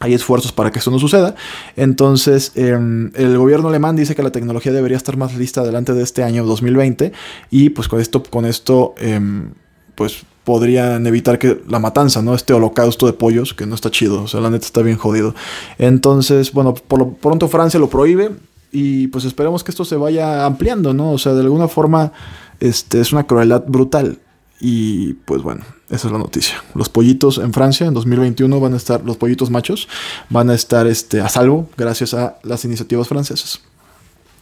hay 0.00 0.12
esfuerzos 0.12 0.52
para 0.52 0.70
que 0.70 0.78
esto 0.80 0.90
no 0.90 0.98
suceda. 0.98 1.34
Entonces, 1.76 2.52
em, 2.56 3.10
el 3.14 3.38
gobierno 3.38 3.68
alemán 3.68 3.96
dice 3.96 4.14
que 4.14 4.22
la 4.22 4.32
tecnología 4.32 4.72
debería 4.72 4.96
estar 4.96 5.16
más 5.16 5.34
lista 5.34 5.62
delante 5.62 5.94
de 5.94 6.02
este 6.02 6.22
año 6.22 6.44
2020 6.44 7.12
y 7.50 7.70
pues 7.70 7.88
con 7.88 8.00
esto, 8.00 8.22
con 8.22 8.44
esto 8.44 8.94
em, 8.98 9.52
pues 9.94 10.24
podrían 10.44 11.06
evitar 11.06 11.38
que 11.38 11.62
la 11.68 11.78
matanza, 11.78 12.20
¿no? 12.20 12.34
Este 12.34 12.52
holocausto 12.52 13.06
de 13.06 13.14
pollos, 13.14 13.54
que 13.54 13.66
no 13.66 13.74
está 13.74 13.90
chido, 13.90 14.24
o 14.24 14.28
sea, 14.28 14.40
la 14.40 14.50
neta 14.50 14.66
está 14.66 14.82
bien 14.82 14.98
jodido. 14.98 15.34
Entonces, 15.78 16.52
bueno, 16.52 16.74
por 16.74 16.98
lo 16.98 17.12
pronto 17.14 17.48
Francia 17.48 17.80
lo 17.80 17.88
prohíbe 17.88 18.30
y 18.70 19.06
pues 19.06 19.24
esperemos 19.24 19.64
que 19.64 19.70
esto 19.70 19.84
se 19.84 19.96
vaya 19.96 20.44
ampliando, 20.44 20.92
¿no? 20.92 21.12
O 21.12 21.18
sea, 21.18 21.32
de 21.32 21.40
alguna 21.40 21.68
forma, 21.68 22.12
este, 22.60 23.00
es 23.00 23.12
una 23.12 23.26
crueldad 23.26 23.64
brutal. 23.66 24.18
Y 24.60 25.14
pues 25.14 25.42
bueno, 25.42 25.64
esa 25.90 26.08
es 26.08 26.12
la 26.12 26.18
noticia. 26.18 26.62
Los 26.74 26.88
pollitos 26.88 27.38
en 27.38 27.52
Francia 27.52 27.86
en 27.86 27.94
2021 27.94 28.60
van 28.60 28.74
a 28.74 28.76
estar, 28.76 29.04
los 29.04 29.16
pollitos 29.16 29.50
machos 29.50 29.88
van 30.30 30.50
a 30.50 30.54
estar 30.54 30.86
este, 30.86 31.20
a 31.20 31.28
salvo 31.28 31.68
gracias 31.76 32.14
a 32.14 32.38
las 32.42 32.64
iniciativas 32.64 33.08
francesas. 33.08 33.60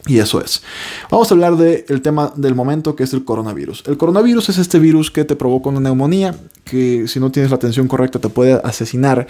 Y 0.05 0.19
eso 0.19 0.41
es. 0.41 0.61
Vamos 1.09 1.31
a 1.31 1.33
hablar 1.33 1.55
del 1.55 2.01
tema 2.01 2.33
del 2.35 2.55
momento 2.55 2.95
que 2.95 3.03
es 3.03 3.13
el 3.13 3.23
coronavirus. 3.23 3.83
El 3.87 3.97
coronavirus 3.97 4.49
es 4.49 4.57
este 4.57 4.77
virus 4.77 5.09
que 5.09 5.23
te 5.23 5.35
provoca 5.35 5.69
una 5.69 5.79
neumonía, 5.79 6.35
que 6.65 7.07
si 7.07 7.19
no 7.19 7.31
tienes 7.31 7.51
la 7.51 7.55
atención 7.55 7.87
correcta 7.87 8.19
te 8.19 8.27
puede 8.29 8.59
asesinar. 8.63 9.27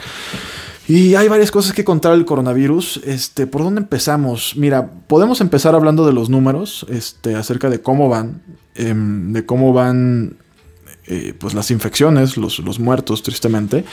Y 0.87 1.15
hay 1.15 1.27
varias 1.29 1.51
cosas 1.51 1.73
que 1.73 1.83
contar 1.83 2.13
el 2.13 2.25
coronavirus. 2.25 3.01
Este, 3.05 3.47
¿por 3.47 3.63
dónde 3.63 3.81
empezamos? 3.81 4.55
Mira, 4.57 4.89
podemos 5.07 5.41
empezar 5.41 5.75
hablando 5.75 6.05
de 6.05 6.13
los 6.13 6.29
números, 6.29 6.85
este, 6.89 7.35
acerca 7.35 7.69
de 7.69 7.81
cómo 7.81 8.09
van, 8.09 8.41
em, 8.75 9.31
de 9.31 9.45
cómo 9.45 9.73
van 9.73 10.37
eh, 11.05 11.33
pues 11.37 11.53
las 11.53 11.69
infecciones, 11.69 12.37
los, 12.37 12.59
los, 12.59 12.79
muertos, 12.79 13.23
tristemente. 13.23 13.83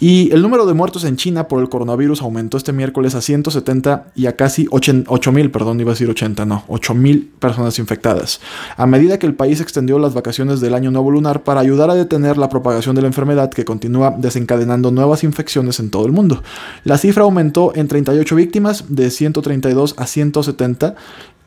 Y 0.00 0.32
el 0.32 0.40
número 0.40 0.64
de 0.64 0.72
muertos 0.72 1.04
en 1.04 1.16
China 1.16 1.46
por 1.46 1.60
el 1.60 1.68
coronavirus 1.68 2.22
aumentó 2.22 2.56
este 2.56 2.72
miércoles 2.72 3.14
a 3.14 3.20
170 3.20 4.12
y 4.14 4.26
a 4.26 4.36
casi 4.36 4.66
8 4.70 5.32
mil, 5.32 5.50
perdón, 5.50 5.80
iba 5.80 5.90
a 5.90 5.94
decir 5.94 6.08
80, 6.08 6.46
no, 6.46 6.64
8 6.68 6.94
mil 6.94 7.30
personas 7.38 7.78
infectadas. 7.78 8.40
A 8.76 8.86
medida 8.86 9.18
que 9.18 9.26
el 9.26 9.34
país 9.34 9.60
extendió 9.60 9.98
las 9.98 10.14
vacaciones 10.14 10.60
del 10.60 10.74
año 10.74 10.90
nuevo 10.90 11.10
lunar 11.10 11.42
para 11.42 11.60
ayudar 11.60 11.90
a 11.90 11.94
detener 11.94 12.38
la 12.38 12.48
propagación 12.48 12.96
de 12.96 13.02
la 13.02 13.08
enfermedad 13.08 13.50
que 13.50 13.64
continúa 13.64 14.14
desencadenando 14.16 14.90
nuevas 14.90 15.22
infecciones 15.22 15.80
en 15.80 15.90
todo 15.90 16.06
el 16.06 16.12
mundo. 16.12 16.42
La 16.84 16.96
cifra 16.96 17.24
aumentó 17.24 17.72
en 17.74 17.88
38 17.88 18.36
víctimas, 18.36 18.84
de 18.88 19.10
132 19.10 19.96
a 19.98 20.06
170, 20.06 20.94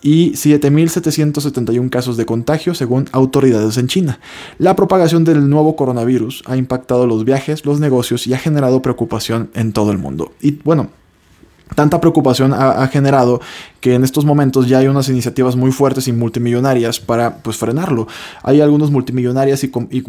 y 0.02 0.32
7.771 0.34 1.90
casos 1.90 2.18
de 2.18 2.26
contagio 2.26 2.74
según 2.74 3.08
autoridades 3.12 3.78
en 3.78 3.88
China. 3.88 4.20
La 4.58 4.76
propagación 4.76 5.24
del 5.24 5.50
nuevo 5.50 5.76
coronavirus 5.76 6.44
ha 6.46 6.58
impactado 6.58 7.08
los 7.08 7.26
viajes, 7.26 7.66
los 7.66 7.80
negocios 7.80 8.28
y 8.28 8.34
ha 8.34 8.38
generado 8.38 8.82
preocupación 8.82 9.50
en 9.54 9.74
todo 9.74 9.92
el 9.92 9.98
mundo. 9.98 10.32
Y 10.42 10.52
bueno, 10.64 10.90
tanta 11.76 12.00
preocupación 12.00 12.54
ha, 12.54 12.88
generado 12.88 13.42
que 13.82 13.94
en 13.94 14.04
estos 14.04 14.26
momentos 14.26 14.68
ya 14.68 14.80
hay 14.80 14.88
unas 14.88 15.08
iniciativas 15.10 15.56
muy 15.56 15.72
fuertes 15.72 16.08
y 16.08 16.14
multimillonarias 16.14 17.00
para 17.00 17.38
pues 17.38 17.58
frenarlo. 17.58 18.08
Hay 18.44 18.62
algunos 18.62 18.92
multimillonarias 18.92 19.64
y, 19.64 19.72
y 19.92 20.02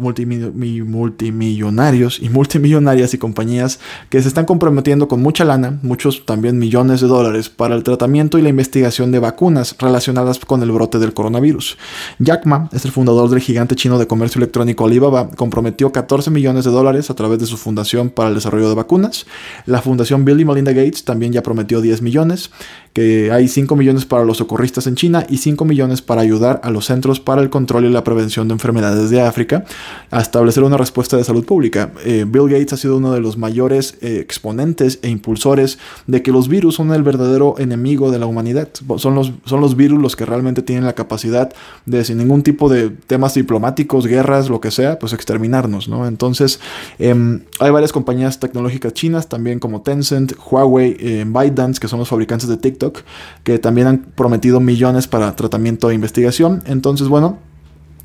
multimillonarios 0.83 2.19
y 2.19 2.29
multimillonarias 2.29 3.13
y 3.13 3.17
compañías 3.17 3.79
que 4.09 4.21
se 4.21 4.27
están 4.27 4.45
comprometiendo 4.45 5.07
con 5.07 5.21
mucha 5.21 5.45
lana, 5.45 5.79
muchos 5.81 6.25
también 6.25 6.57
millones 6.57 7.01
de 7.01 7.07
dólares 7.07 7.49
para 7.49 7.75
el 7.75 7.83
tratamiento 7.83 8.37
y 8.37 8.41
la 8.41 8.49
investigación 8.49 9.11
de 9.11 9.19
vacunas 9.19 9.75
relacionadas 9.77 10.39
con 10.39 10.63
el 10.63 10.71
brote 10.71 10.99
del 10.99 11.13
coronavirus. 11.13 11.77
Jack 12.19 12.45
Ma 12.45 12.69
es 12.71 12.85
el 12.85 12.91
fundador 12.91 13.29
del 13.29 13.39
gigante 13.39 13.75
chino 13.75 13.99
de 13.99 14.07
comercio 14.07 14.39
electrónico 14.39 14.85
Alibaba, 14.85 15.29
comprometió 15.29 15.91
14 15.91 16.31
millones 16.31 16.65
de 16.65 16.71
dólares 16.71 17.09
a 17.09 17.15
través 17.15 17.39
de 17.39 17.45
su 17.45 17.57
fundación 17.57 18.09
para 18.09 18.29
el 18.29 18.35
desarrollo 18.35 18.69
de 18.69 18.75
vacunas. 18.75 19.25
La 19.65 19.81
fundación 19.81 20.25
Bill 20.25 20.41
y 20.41 20.45
Melinda 20.45 20.71
Gates 20.71 21.03
también 21.03 21.31
ya 21.31 21.43
prometió 21.49 21.81
10 21.81 22.03
millones, 22.03 22.51
que 22.93 23.31
hay 23.31 23.47
5 23.47 23.75
millones 23.75 24.05
para 24.05 24.23
los 24.23 24.37
socorristas 24.37 24.85
en 24.85 24.93
China 24.93 25.25
y 25.27 25.37
5 25.37 25.65
millones 25.65 26.03
para 26.03 26.21
ayudar 26.21 26.61
a 26.63 26.69
los 26.69 26.85
Centros 26.85 27.19
para 27.19 27.41
el 27.41 27.49
Control 27.49 27.85
y 27.85 27.89
la 27.89 28.03
Prevención 28.03 28.47
de 28.47 28.53
Enfermedades 28.53 29.09
de 29.09 29.19
África 29.21 29.65
a 30.11 30.21
establecer 30.21 30.61
una 30.61 30.77
respuesta 30.77 31.17
de 31.17 31.23
salud 31.23 31.43
pública. 31.43 31.91
Eh, 32.05 32.25
Bill 32.27 32.49
Gates 32.49 32.73
ha 32.73 32.77
sido 32.77 32.97
uno 32.97 33.11
de 33.11 33.19
los 33.19 33.35
mayores 33.35 33.97
eh, 34.01 34.19
exponentes 34.19 34.99
e 35.01 35.09
impulsores 35.09 35.79
de 36.05 36.21
que 36.21 36.31
los 36.31 36.47
virus 36.47 36.75
son 36.75 36.93
el 36.93 37.01
verdadero 37.01 37.55
enemigo 37.57 38.11
de 38.11 38.19
la 38.19 38.27
humanidad. 38.27 38.69
Son 38.97 39.15
los, 39.15 39.31
son 39.45 39.59
los 39.59 39.75
virus 39.75 39.99
los 39.99 40.15
que 40.15 40.27
realmente 40.27 40.61
tienen 40.61 40.85
la 40.85 40.93
capacidad 40.93 41.51
de, 41.87 42.03
sin 42.05 42.19
ningún 42.19 42.43
tipo 42.43 42.69
de 42.69 42.91
temas 42.91 43.33
diplomáticos, 43.33 44.05
guerras, 44.05 44.49
lo 44.49 44.61
que 44.61 44.69
sea, 44.69 44.99
pues 44.99 45.13
exterminarnos, 45.13 45.87
¿no? 45.89 46.05
Entonces, 46.05 46.59
em, 46.99 47.41
hay 47.59 47.71
varias 47.71 47.91
compañías 47.91 48.39
tecnológicas 48.39 48.93
chinas, 48.93 49.27
también 49.27 49.57
como 49.57 49.81
Tencent, 49.81 50.33
Huawei, 50.51 50.95
eh, 50.99 51.25
ByteDance, 51.39 51.79
que 51.79 51.87
son 51.87 51.99
los 51.99 52.09
fabricantes 52.09 52.49
de 52.49 52.57
TikTok, 52.57 52.99
que 53.43 53.59
también 53.59 53.87
han 53.87 53.97
prometido 54.15 54.59
millones 54.59 55.07
para 55.07 55.35
tratamiento 55.35 55.89
e 55.89 55.93
investigación. 55.93 56.63
Entonces, 56.65 57.07
bueno, 57.07 57.37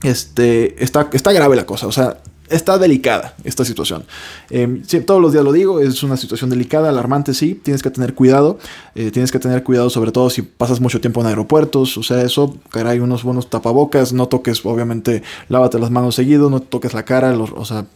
este, 0.03 0.83
está, 0.83 1.09
está 1.12 1.33
grave 1.33 1.57
la 1.57 1.66
cosa, 1.66 1.87
o 1.87 1.92
sea, 1.92 2.18
está 2.49 2.79
delicada 2.79 3.35
esta 3.44 3.64
situación. 3.64 4.05
Em, 4.51 4.83
todos 5.07 5.20
los 5.20 5.33
días 5.33 5.44
lo 5.44 5.53
digo, 5.53 5.81
es 5.81 6.03
una 6.03 6.16
situación 6.16 6.51
delicada, 6.51 6.88
alarmante, 6.88 7.35
sí, 7.35 7.55
tienes 7.55 7.83
que 7.83 7.90
tener 7.90 8.14
cuidado, 8.14 8.59
eh, 8.94 9.11
tienes 9.11 9.33
que 9.33 9.38
tener 9.38 9.62
cuidado 9.62 9.90
sobre 9.90 10.12
todo 10.12 10.31
si 10.31 10.42
pasas 10.42 10.81
mucho 10.81 11.01
tiempo 11.01 11.20
en 11.20 11.29
aeropuertos, 11.29 11.97
o 11.97 12.03
sea, 12.03 12.23
eso, 12.23 12.57
caray, 12.70 13.01
unos 13.01 13.23
buenos 13.23 13.49
tapabocas, 13.49 14.12
no 14.12 14.29
toques, 14.29 14.64
obviamente, 14.64 15.23
lávate 15.49 15.79
las 15.79 15.90
manos 15.90 16.14
seguido, 16.14 16.51
no 16.51 16.61
toques 16.61 16.94
la 16.94 17.05
cara, 17.05 17.37
o 17.37 17.64
sea, 17.64 17.87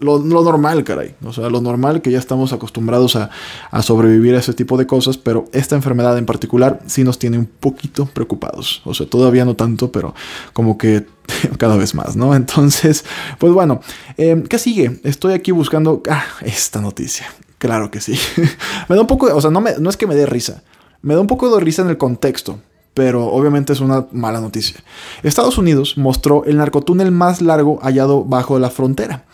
lo, 0.00 0.18
normal, 0.18 0.82
caray. 0.84 1.14
O 1.24 1.32
sea, 1.32 1.48
lo 1.48 1.60
normal 1.60 2.02
que 2.02 2.10
ya 2.10 2.18
estamos 2.18 2.52
acostumbrados 2.52 3.16
a, 3.16 3.30
sobrevivir 3.82 4.34
a 4.34 4.38
ese 4.38 4.54
tipo 4.54 4.76
de 4.76 4.86
cosas, 4.86 5.18
pero 5.18 5.44
esta 5.52 5.76
enfermedad 5.76 6.16
en 6.18 6.26
particular 6.26 6.80
sí 6.86 7.04
nos 7.04 7.18
tiene 7.18 7.38
un 7.38 7.46
poquito 7.46 8.06
preocupados. 8.06 8.82
O 8.84 8.94
sea, 8.94 9.06
todavía 9.06 9.44
no 9.44 9.56
tanto, 9.56 9.92
pero 9.92 10.14
como 10.52 10.78
que 10.78 11.06
cada 11.58 11.76
vez 11.76 11.94
más, 11.94 12.16
¿no? 12.16 12.34
Entonces, 12.34 13.04
pues 13.38 13.52
bueno, 13.52 13.80
em, 14.16 14.42
¿qué 14.42 14.58
sigue? 14.58 15.00
Estoy 15.04 15.34
aquí 15.34 15.52
buscando 15.52 16.02
ah, 16.10 16.24
esta 16.42 16.80
noticia. 16.80 17.26
Claro 17.58 17.90
que 17.90 18.00
sí. 18.00 18.18
me 18.88 18.96
da 18.96 19.02
un 19.02 19.06
poco, 19.06 19.34
o 19.34 19.40
sea, 19.40 19.50
no 19.50 19.90
es 19.90 19.96
que 19.96 20.06
me 20.06 20.14
dé 20.14 20.26
risa, 20.26 20.62
me 21.02 21.14
da 21.14 21.20
un 21.20 21.26
poco 21.26 21.54
de 21.54 21.62
risa 21.62 21.82
en 21.82 21.90
el 21.90 21.98
contexto 21.98 22.58
pero 22.92 23.26
obviamente 23.26 23.72
es 23.72 23.80
una 23.80 24.06
mala 24.12 24.40
noticia. 24.40 24.76
Estados 25.22 25.58
Unidos 25.58 25.96
mostró 25.96 26.44
el 26.44 26.56
narcotúnel 26.56 27.12
más 27.12 27.40
largo 27.40 27.78
hallado 27.82 28.24
bajo 28.24 28.58
la 28.58 28.68
frontera. 28.68 29.24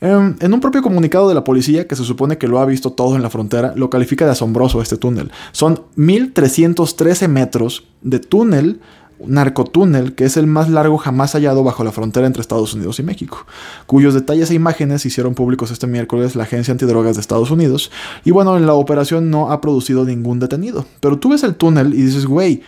Em, 0.00 0.36
en 0.40 0.54
un 0.54 0.60
propio 0.60 0.82
comunicado 0.82 1.28
de 1.28 1.34
la 1.34 1.44
policía, 1.44 1.86
que 1.86 1.96
se 1.96 2.04
supone 2.04 2.38
que 2.38 2.48
lo 2.48 2.58
ha 2.58 2.66
visto 2.66 2.92
todo 2.92 3.16
en 3.16 3.22
la 3.22 3.30
frontera, 3.30 3.72
lo 3.76 3.90
califica 3.90 4.24
de 4.24 4.32
asombroso 4.32 4.82
este 4.82 4.96
túnel. 4.96 5.30
Son 5.52 5.82
1313 5.96 7.28
metros 7.28 7.84
de 8.02 8.18
túnel 8.18 8.80
narcotúnel 9.24 10.14
que 10.14 10.24
es 10.24 10.36
el 10.36 10.46
más 10.46 10.68
largo 10.68 10.98
jamás 10.98 11.32
hallado 11.32 11.64
bajo 11.64 11.84
la 11.84 11.92
frontera 11.92 12.26
entre 12.26 12.42
Estados 12.42 12.74
Unidos 12.74 12.98
y 12.98 13.02
México, 13.02 13.46
cuyos 13.86 14.14
detalles 14.14 14.50
e 14.50 14.54
imágenes 14.54 15.06
hicieron 15.06 15.34
públicos 15.34 15.70
este 15.70 15.86
miércoles 15.86 16.36
la 16.36 16.42
Agencia 16.42 16.72
Antidrogas 16.72 17.16
de 17.16 17.20
Estados 17.20 17.50
Unidos. 17.50 17.90
Y 18.24 18.30
bueno, 18.30 18.56
en 18.56 18.66
la 18.66 18.74
operación 18.74 19.30
no 19.30 19.50
ha 19.50 19.60
producido 19.60 20.04
ningún 20.04 20.38
detenido. 20.38 20.84
Pero 21.00 21.18
tú 21.18 21.30
ves 21.30 21.42
el 21.44 21.54
túnel 21.54 21.94
y 21.94 22.02
dices, 22.02 22.26
güey, 22.26 22.62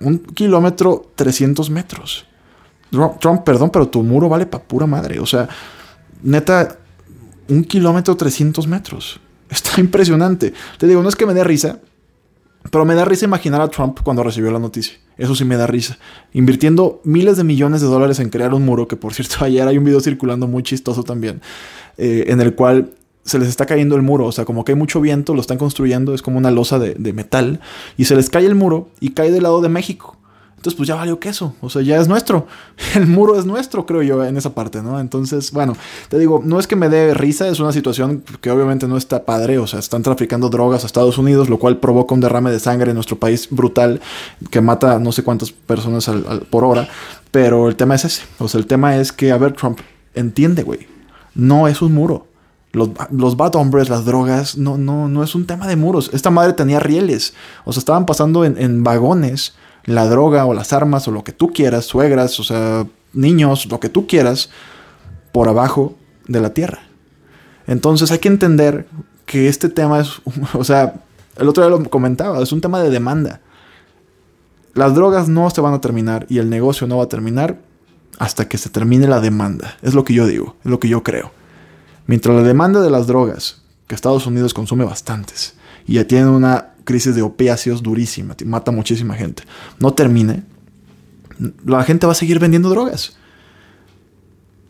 un 0.00 0.18
kilómetro 0.18 1.10
300 1.14 1.70
metros. 1.70 2.26
Trump, 3.20 3.42
perdón, 3.44 3.70
pero 3.70 3.88
tu 3.88 4.02
muro 4.02 4.28
vale 4.28 4.46
pa' 4.46 4.60
pura 4.60 4.86
madre. 4.86 5.20
O 5.20 5.26
sea, 5.26 5.48
neta, 6.22 6.78
un 7.48 7.64
kilómetro 7.64 8.16
300 8.16 8.66
metros. 8.66 9.20
Está 9.50 9.80
impresionante. 9.80 10.52
Te 10.78 10.86
digo, 10.86 11.02
no 11.02 11.08
es 11.08 11.16
que 11.16 11.26
me 11.26 11.34
dé 11.34 11.44
risa, 11.44 11.80
pero 12.70 12.84
me 12.84 12.94
da 12.94 13.04
risa 13.04 13.24
imaginar 13.24 13.60
a 13.60 13.68
Trump 13.68 14.00
cuando 14.02 14.22
recibió 14.22 14.50
la 14.50 14.58
noticia. 14.58 14.98
Eso 15.16 15.34
sí 15.34 15.44
me 15.44 15.56
da 15.56 15.66
risa. 15.66 15.98
Invirtiendo 16.32 17.00
miles 17.04 17.36
de 17.36 17.44
millones 17.44 17.80
de 17.80 17.86
dólares 17.86 18.20
en 18.20 18.30
crear 18.30 18.54
un 18.54 18.64
muro, 18.64 18.88
que 18.88 18.96
por 18.96 19.14
cierto 19.14 19.36
ayer 19.44 19.66
hay 19.66 19.78
un 19.78 19.84
video 19.84 20.00
circulando 20.00 20.46
muy 20.46 20.62
chistoso 20.62 21.02
también, 21.02 21.40
eh, 21.96 22.24
en 22.28 22.40
el 22.40 22.54
cual 22.54 22.92
se 23.24 23.38
les 23.38 23.48
está 23.48 23.66
cayendo 23.66 23.96
el 23.96 24.02
muro. 24.02 24.26
O 24.26 24.32
sea, 24.32 24.44
como 24.44 24.64
que 24.64 24.72
hay 24.72 24.78
mucho 24.78 25.00
viento, 25.00 25.34
lo 25.34 25.40
están 25.40 25.58
construyendo, 25.58 26.14
es 26.14 26.22
como 26.22 26.38
una 26.38 26.50
losa 26.50 26.78
de, 26.78 26.94
de 26.94 27.12
metal, 27.12 27.60
y 27.96 28.04
se 28.04 28.16
les 28.16 28.30
cae 28.30 28.46
el 28.46 28.54
muro 28.54 28.90
y 29.00 29.10
cae 29.10 29.30
del 29.30 29.44
lado 29.44 29.60
de 29.60 29.68
México. 29.68 30.16
Entonces, 30.58 30.76
pues 30.76 30.88
ya 30.88 30.96
valió 30.96 31.20
queso. 31.20 31.54
O 31.60 31.70
sea, 31.70 31.82
ya 31.82 31.98
es 31.98 32.08
nuestro. 32.08 32.48
El 32.96 33.06
muro 33.06 33.38
es 33.38 33.46
nuestro, 33.46 33.86
creo 33.86 34.02
yo, 34.02 34.24
en 34.24 34.36
esa 34.36 34.56
parte, 34.56 34.82
¿no? 34.82 34.98
Entonces, 34.98 35.52
bueno, 35.52 35.76
te 36.08 36.18
digo, 36.18 36.42
no 36.44 36.58
es 36.58 36.66
que 36.66 36.74
me 36.74 36.88
dé 36.88 37.14
risa, 37.14 37.46
es 37.46 37.60
una 37.60 37.70
situación 37.70 38.24
que 38.40 38.50
obviamente 38.50 38.88
no 38.88 38.96
está 38.96 39.24
padre. 39.24 39.58
O 39.58 39.68
sea, 39.68 39.78
están 39.78 40.02
traficando 40.02 40.48
drogas 40.48 40.82
a 40.82 40.86
Estados 40.86 41.16
Unidos, 41.16 41.48
lo 41.48 41.60
cual 41.60 41.76
provoca 41.76 42.12
un 42.12 42.20
derrame 42.20 42.50
de 42.50 42.58
sangre 42.58 42.90
en 42.90 42.96
nuestro 42.96 43.16
país 43.20 43.46
brutal 43.52 44.00
que 44.50 44.60
mata 44.60 44.98
no 44.98 45.12
sé 45.12 45.22
cuántas 45.22 45.52
personas 45.52 46.10
por 46.50 46.64
hora. 46.64 46.88
Pero 47.30 47.68
el 47.68 47.76
tema 47.76 47.94
es 47.94 48.04
ese. 48.04 48.22
O 48.40 48.48
sea, 48.48 48.58
el 48.58 48.66
tema 48.66 48.96
es 48.96 49.12
que, 49.12 49.30
a 49.30 49.38
ver, 49.38 49.52
Trump, 49.52 49.78
entiende, 50.14 50.64
güey. 50.64 50.88
No 51.36 51.68
es 51.68 51.82
un 51.82 51.94
muro. 51.94 52.26
Los, 52.72 52.90
los, 53.12 53.36
bad 53.36 53.54
hombres, 53.54 53.88
las 53.88 54.04
drogas, 54.04 54.58
no, 54.58 54.76
no, 54.76 55.08
no 55.08 55.22
es 55.22 55.36
un 55.36 55.46
tema 55.46 55.68
de 55.68 55.76
muros. 55.76 56.10
Esta 56.12 56.30
madre 56.30 56.52
tenía 56.52 56.80
rieles. 56.80 57.34
O 57.64 57.72
sea, 57.72 57.78
estaban 57.78 58.06
pasando 58.06 58.44
en, 58.44 58.58
en 58.58 58.82
vagones 58.82 59.54
la 59.88 60.06
droga 60.06 60.44
o 60.44 60.52
las 60.52 60.74
armas 60.74 61.08
o 61.08 61.10
lo 61.10 61.24
que 61.24 61.32
tú 61.32 61.50
quieras, 61.50 61.86
suegras, 61.86 62.38
o 62.38 62.44
sea, 62.44 62.86
niños, 63.14 63.64
lo 63.66 63.80
que 63.80 63.88
tú 63.88 64.06
quieras, 64.06 64.50
por 65.32 65.48
abajo 65.48 65.96
de 66.26 66.40
la 66.40 66.52
tierra. 66.52 66.80
Entonces 67.66 68.10
hay 68.10 68.18
que 68.18 68.28
entender 68.28 68.86
que 69.24 69.48
este 69.48 69.70
tema 69.70 70.00
es, 70.00 70.20
o 70.52 70.62
sea, 70.62 71.00
el 71.38 71.48
otro 71.48 71.66
día 71.66 71.74
lo 71.74 71.88
comentaba, 71.88 72.42
es 72.42 72.52
un 72.52 72.60
tema 72.60 72.82
de 72.82 72.90
demanda. 72.90 73.40
Las 74.74 74.94
drogas 74.94 75.28
no 75.28 75.48
se 75.48 75.62
van 75.62 75.72
a 75.72 75.80
terminar 75.80 76.26
y 76.28 76.36
el 76.36 76.50
negocio 76.50 76.86
no 76.86 76.98
va 76.98 77.04
a 77.04 77.08
terminar 77.08 77.58
hasta 78.18 78.46
que 78.46 78.58
se 78.58 78.68
termine 78.68 79.08
la 79.08 79.20
demanda. 79.20 79.78
Es 79.80 79.94
lo 79.94 80.04
que 80.04 80.12
yo 80.12 80.26
digo, 80.26 80.56
es 80.64 80.70
lo 80.70 80.78
que 80.78 80.88
yo 80.88 81.02
creo. 81.02 81.32
Mientras 82.06 82.36
la 82.36 82.42
demanda 82.42 82.82
de 82.82 82.90
las 82.90 83.06
drogas, 83.06 83.62
que 83.86 83.94
Estados 83.94 84.26
Unidos 84.26 84.52
consume 84.52 84.84
bastantes, 84.84 85.54
y 85.86 85.94
ya 85.94 86.06
tiene 86.06 86.28
una 86.28 86.74
crisis 86.88 87.14
de 87.14 87.20
opiáceos 87.20 87.82
durísima, 87.82 88.34
mata 88.46 88.70
muchísima 88.70 89.14
gente, 89.14 89.42
no 89.78 89.92
termine, 89.92 90.42
la 91.66 91.84
gente 91.84 92.06
va 92.06 92.12
a 92.12 92.16
seguir 92.16 92.38
vendiendo 92.38 92.70
drogas. 92.70 93.14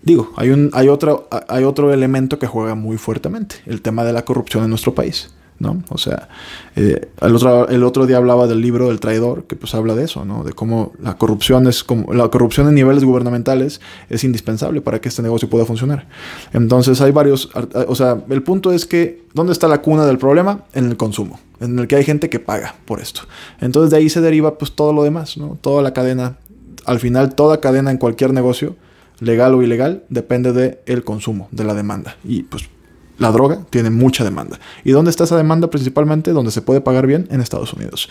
Digo, 0.03 0.33
hay, 0.37 0.51
un, 0.51 0.71
hay, 0.73 0.89
otro, 0.89 1.29
hay 1.49 1.63
otro 1.63 1.93
elemento 1.93 2.41
que 2.41 2.49
juega 2.49 2.75
muy 2.75 2.99
fuertemente, 2.99 3.57
el 3.67 3.83
tema 3.83 4.03
de 4.03 4.13
la 4.13 4.25
corrupción 4.25 4.65
en 4.65 4.71
nuestro 4.71 4.97
país. 4.97 5.33
¿No? 5.59 5.83
O 5.89 5.99
sea, 5.99 6.29
eh, 6.77 7.09
el, 7.21 7.35
otro, 7.35 7.69
el 7.69 8.07
día 8.07 8.17
hablaba 8.17 8.47
del 8.47 8.61
libro 8.61 8.89
del 8.89 9.01
traidor, 9.01 9.45
que 9.45 9.57
pues 9.57 9.75
habla 9.75 9.95
de 9.95 10.05
eso, 10.05 10.25
¿no? 10.25 10.45
De 10.45 10.53
cómo 10.53 10.93
la 11.01 11.17
corrupción 11.17 11.67
es 11.67 11.83
como 11.83 12.13
la 12.13 12.29
corrupción 12.29 12.69
en 12.69 12.75
niveles 12.75 13.05
gubernamentales 13.05 13.81
es 14.09 14.25
indispensable 14.25 14.81
para 14.81 15.01
que 15.01 15.09
este 15.09 15.23
negocio 15.23 15.51
pueda 15.51 15.65
funcionar. 15.65 16.07
Entonces 16.53 17.01
hay 17.01 17.11
varios, 17.11 17.51
o 17.89 17.95
sea, 17.95 18.23
el 18.29 18.43
punto 18.43 18.73
es 18.73 18.87
que 18.87 19.25
¿dónde 19.35 19.53
está 19.53 19.69
la 19.69 19.83
cuna 19.83 20.07
del 20.07 20.19
problema? 20.19 20.65
En 20.75 20.87
el 20.87 20.97
consumo, 20.97 21.41
en 21.61 21.79
el 21.79 21.89
que 21.89 21.97
hay 21.97 22.05
gente 22.05 22.31
que 22.31 22.39
paga 22.39 22.77
por 22.85 23.01
esto. 23.01 23.23
Entonces 23.61 23.91
de 23.91 23.97
ahí 23.97 24.09
se 24.09 24.21
deriva 24.21 24.59
pues 24.59 24.73
todo 24.73 24.93
lo 24.93 25.03
demás, 25.03 25.37
¿no? 25.37 25.59
Toda 25.61 25.83
la 25.83 25.93
cadena, 25.93 26.39
al 26.85 27.01
final 27.01 27.35
toda 27.35 27.61
cadena 27.61 27.91
en 27.91 27.99
cualquier 27.99 28.33
negocio 28.33 28.77
legal 29.21 29.55
o 29.55 29.63
ilegal, 29.63 30.05
depende 30.09 30.53
del 30.53 30.79
el 30.87 31.03
consumo, 31.03 31.49
de 31.51 31.65
la 31.65 31.75
demanda. 31.75 32.17
Y 32.23 32.45
pues 32.45 32.69
la 33.19 33.33
droga 33.33 33.61
tiene 33.71 33.91
mucha 33.91 34.25
demanda. 34.25 34.59
¿Y 34.85 34.93
dónde 34.93 35.11
está 35.11 35.25
esa 35.25 35.37
demanda 35.37 35.69
principalmente? 35.71 36.33
Donde 36.33 36.51
se 36.51 36.63
puede 36.63 36.81
pagar 36.81 37.07
bien 37.07 37.27
en 37.31 37.41
Estados 37.41 37.73
Unidos. 37.73 38.09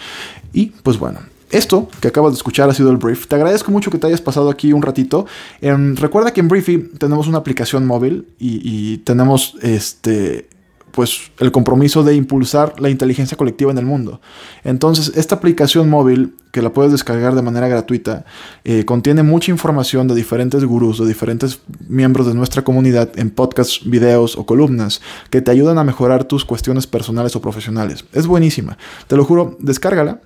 Y 0.53 0.67
pues 0.83 0.99
bueno, 0.99 1.19
esto 1.49 1.87
que 2.01 2.09
acabas 2.09 2.33
de 2.33 2.37
escuchar 2.37 2.69
ha 2.69 2.73
sido 2.73 2.91
el 2.91 2.97
brief. 2.97 3.27
Te 3.27 3.35
agradezco 3.35 3.71
mucho 3.71 3.89
que 3.89 3.97
te 3.97 4.07
hayas 4.07 4.21
pasado 4.21 4.49
aquí 4.49 4.73
un 4.73 4.81
ratito. 4.81 5.25
Em, 5.61 5.95
recuerda 5.95 6.31
que 6.31 6.41
en 6.41 6.49
Briefy 6.49 6.91
tenemos 6.97 7.27
una 7.27 7.37
aplicación 7.37 7.85
móvil 7.85 8.27
y, 8.37 8.61
y 8.63 8.97
tenemos 8.99 9.55
este 9.61 10.49
pues 10.91 11.32
el 11.39 11.52
compromiso 11.52 12.04
de 12.04 12.15
impulsar 12.15 12.80
la 12.80 12.89
inteligencia 12.89 13.38
colectiva 13.38 13.71
en 13.71 13.78
el 13.78 13.86
mundo. 13.86 14.19
Entonces, 14.63 15.13
esta 15.15 15.36
aplicación 15.36 15.89
móvil, 15.89 16.36
que 16.52 16.62
la 16.62 16.73
puedes 16.73 16.91
descargar 16.91 17.36
de 17.36 17.41
manera 17.41 17.67
gratuita, 17.67 18.26
eh, 18.63 18.86
contiene 18.86 19.21
mucha 19.23 19.52
información 19.52 20.08
de 20.08 20.15
diferentes 20.15 20.63
gurús, 20.63 21.00
de 21.00 21.08
diferentes 21.08 21.60
miembros 21.88 22.26
de 22.26 22.34
nuestra 22.34 22.63
comunidad 22.63 23.12
en 23.19 23.30
podcasts, 23.30 23.82
videos 23.86 24.38
o 24.38 24.45
columnas 24.45 25.02
que 25.30 25.41
te 25.41 25.52
ayudan 25.52 25.78
a 25.78 25.84
mejorar 25.84 26.23
tus 26.23 26.45
cuestiones 26.45 26.88
personales 26.88 27.36
o 27.36 27.41
profesionales. 27.41 28.06
Es 28.13 28.26
buenísima. 28.26 28.78
Te 29.08 29.15
lo 29.15 29.26
juro, 29.26 29.58
descárgala 29.60 30.21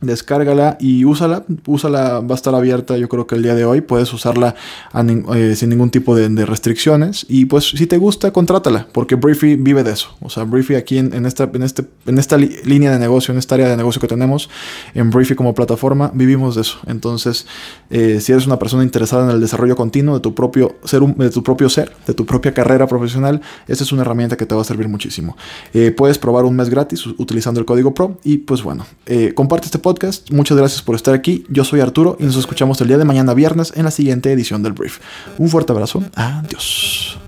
descárgala 0.00 0.76
y 0.80 1.04
úsala. 1.04 1.44
Úsala, 1.66 2.20
va 2.20 2.34
a 2.34 2.34
estar 2.34 2.54
abierta 2.54 2.96
yo 2.96 3.08
creo 3.08 3.26
que 3.26 3.34
el 3.34 3.42
día 3.42 3.54
de 3.54 3.64
hoy. 3.64 3.80
Puedes 3.80 4.12
usarla 4.12 4.54
eh, 5.34 5.54
sin 5.56 5.68
ningún 5.68 5.90
tipo 5.90 6.14
de, 6.14 6.30
restricciones. 6.44 7.26
Y 7.28 7.46
pues 7.46 7.70
si 7.70 7.86
te 7.86 7.98
gusta, 7.98 8.32
contrátala, 8.32 8.86
porque 8.92 9.14
Briefy 9.14 9.56
vive 9.56 9.84
de 9.84 9.92
eso. 9.92 10.16
O 10.20 10.30
sea, 10.30 10.44
Briefy 10.44 10.74
aquí 10.74 10.98
en, 10.98 11.26
esta, 11.26 11.50
en, 11.52 11.62
este, 11.62 11.84
en 12.06 12.18
esta 12.18 12.36
línea 12.38 12.90
de 12.90 12.98
negocio, 12.98 13.32
en 13.32 13.38
esta 13.38 13.56
área 13.56 13.68
de 13.68 13.76
negocio 13.76 14.00
que 14.00 14.08
tenemos, 14.08 14.48
en 14.94 15.10
Briefy 15.10 15.34
como 15.34 15.54
plataforma, 15.54 16.10
vivimos 16.14 16.54
de 16.54 16.62
eso. 16.62 16.78
Entonces, 16.86 17.46
eh, 17.90 18.20
si 18.20 18.32
eres 18.32 18.46
una 18.46 18.58
persona 18.58 18.82
interesada 18.82 19.24
en 19.24 19.30
el 19.30 19.40
desarrollo 19.40 19.76
continuo 19.76 20.14
de 20.14 20.20
tu 20.20 20.34
propio 20.34 20.76
ser, 20.84 21.02
de 21.02 21.30
tu 21.30 21.42
propio 21.42 21.68
ser, 21.68 21.92
de 22.06 22.14
tu 22.14 22.24
propia 22.24 22.54
carrera 22.54 22.86
profesional, 22.86 23.40
esta 23.68 23.84
es 23.84 23.92
una 23.92 24.02
herramienta 24.02 24.36
que 24.36 24.46
te 24.46 24.54
va 24.54 24.62
a 24.62 24.64
servir 24.64 24.88
muchísimo. 24.88 25.36
Eh, 25.74 25.90
puedes 25.90 26.18
probar 26.18 26.44
un 26.44 26.56
mes 26.56 26.70
gratis 26.70 27.06
utilizando 27.06 27.60
el 27.60 27.66
código 27.66 27.92
PRO. 27.92 28.18
Y 28.24 28.38
pues 28.38 28.62
bueno, 28.62 28.86
comparte 29.34 29.66
este 29.66 29.78
podcast 29.78 29.89
Muchas 30.30 30.56
gracias 30.56 30.82
por 30.82 30.96
estar 30.96 31.14
aquí. 31.14 31.44
Yo 31.48 31.64
soy 31.64 31.80
Arturo 31.80 32.16
y 32.18 32.24
nos 32.24 32.36
escuchamos 32.36 32.80
el 32.80 32.88
día 32.88 32.98
de 32.98 33.04
mañana 33.04 33.34
viernes 33.34 33.72
en 33.76 33.84
la 33.84 33.90
siguiente 33.90 34.32
edición 34.32 34.62
del 34.62 34.72
Brief. 34.72 34.98
Un 35.38 35.48
fuerte 35.48 35.72
abrazo. 35.72 36.02
Adiós. 36.14 37.19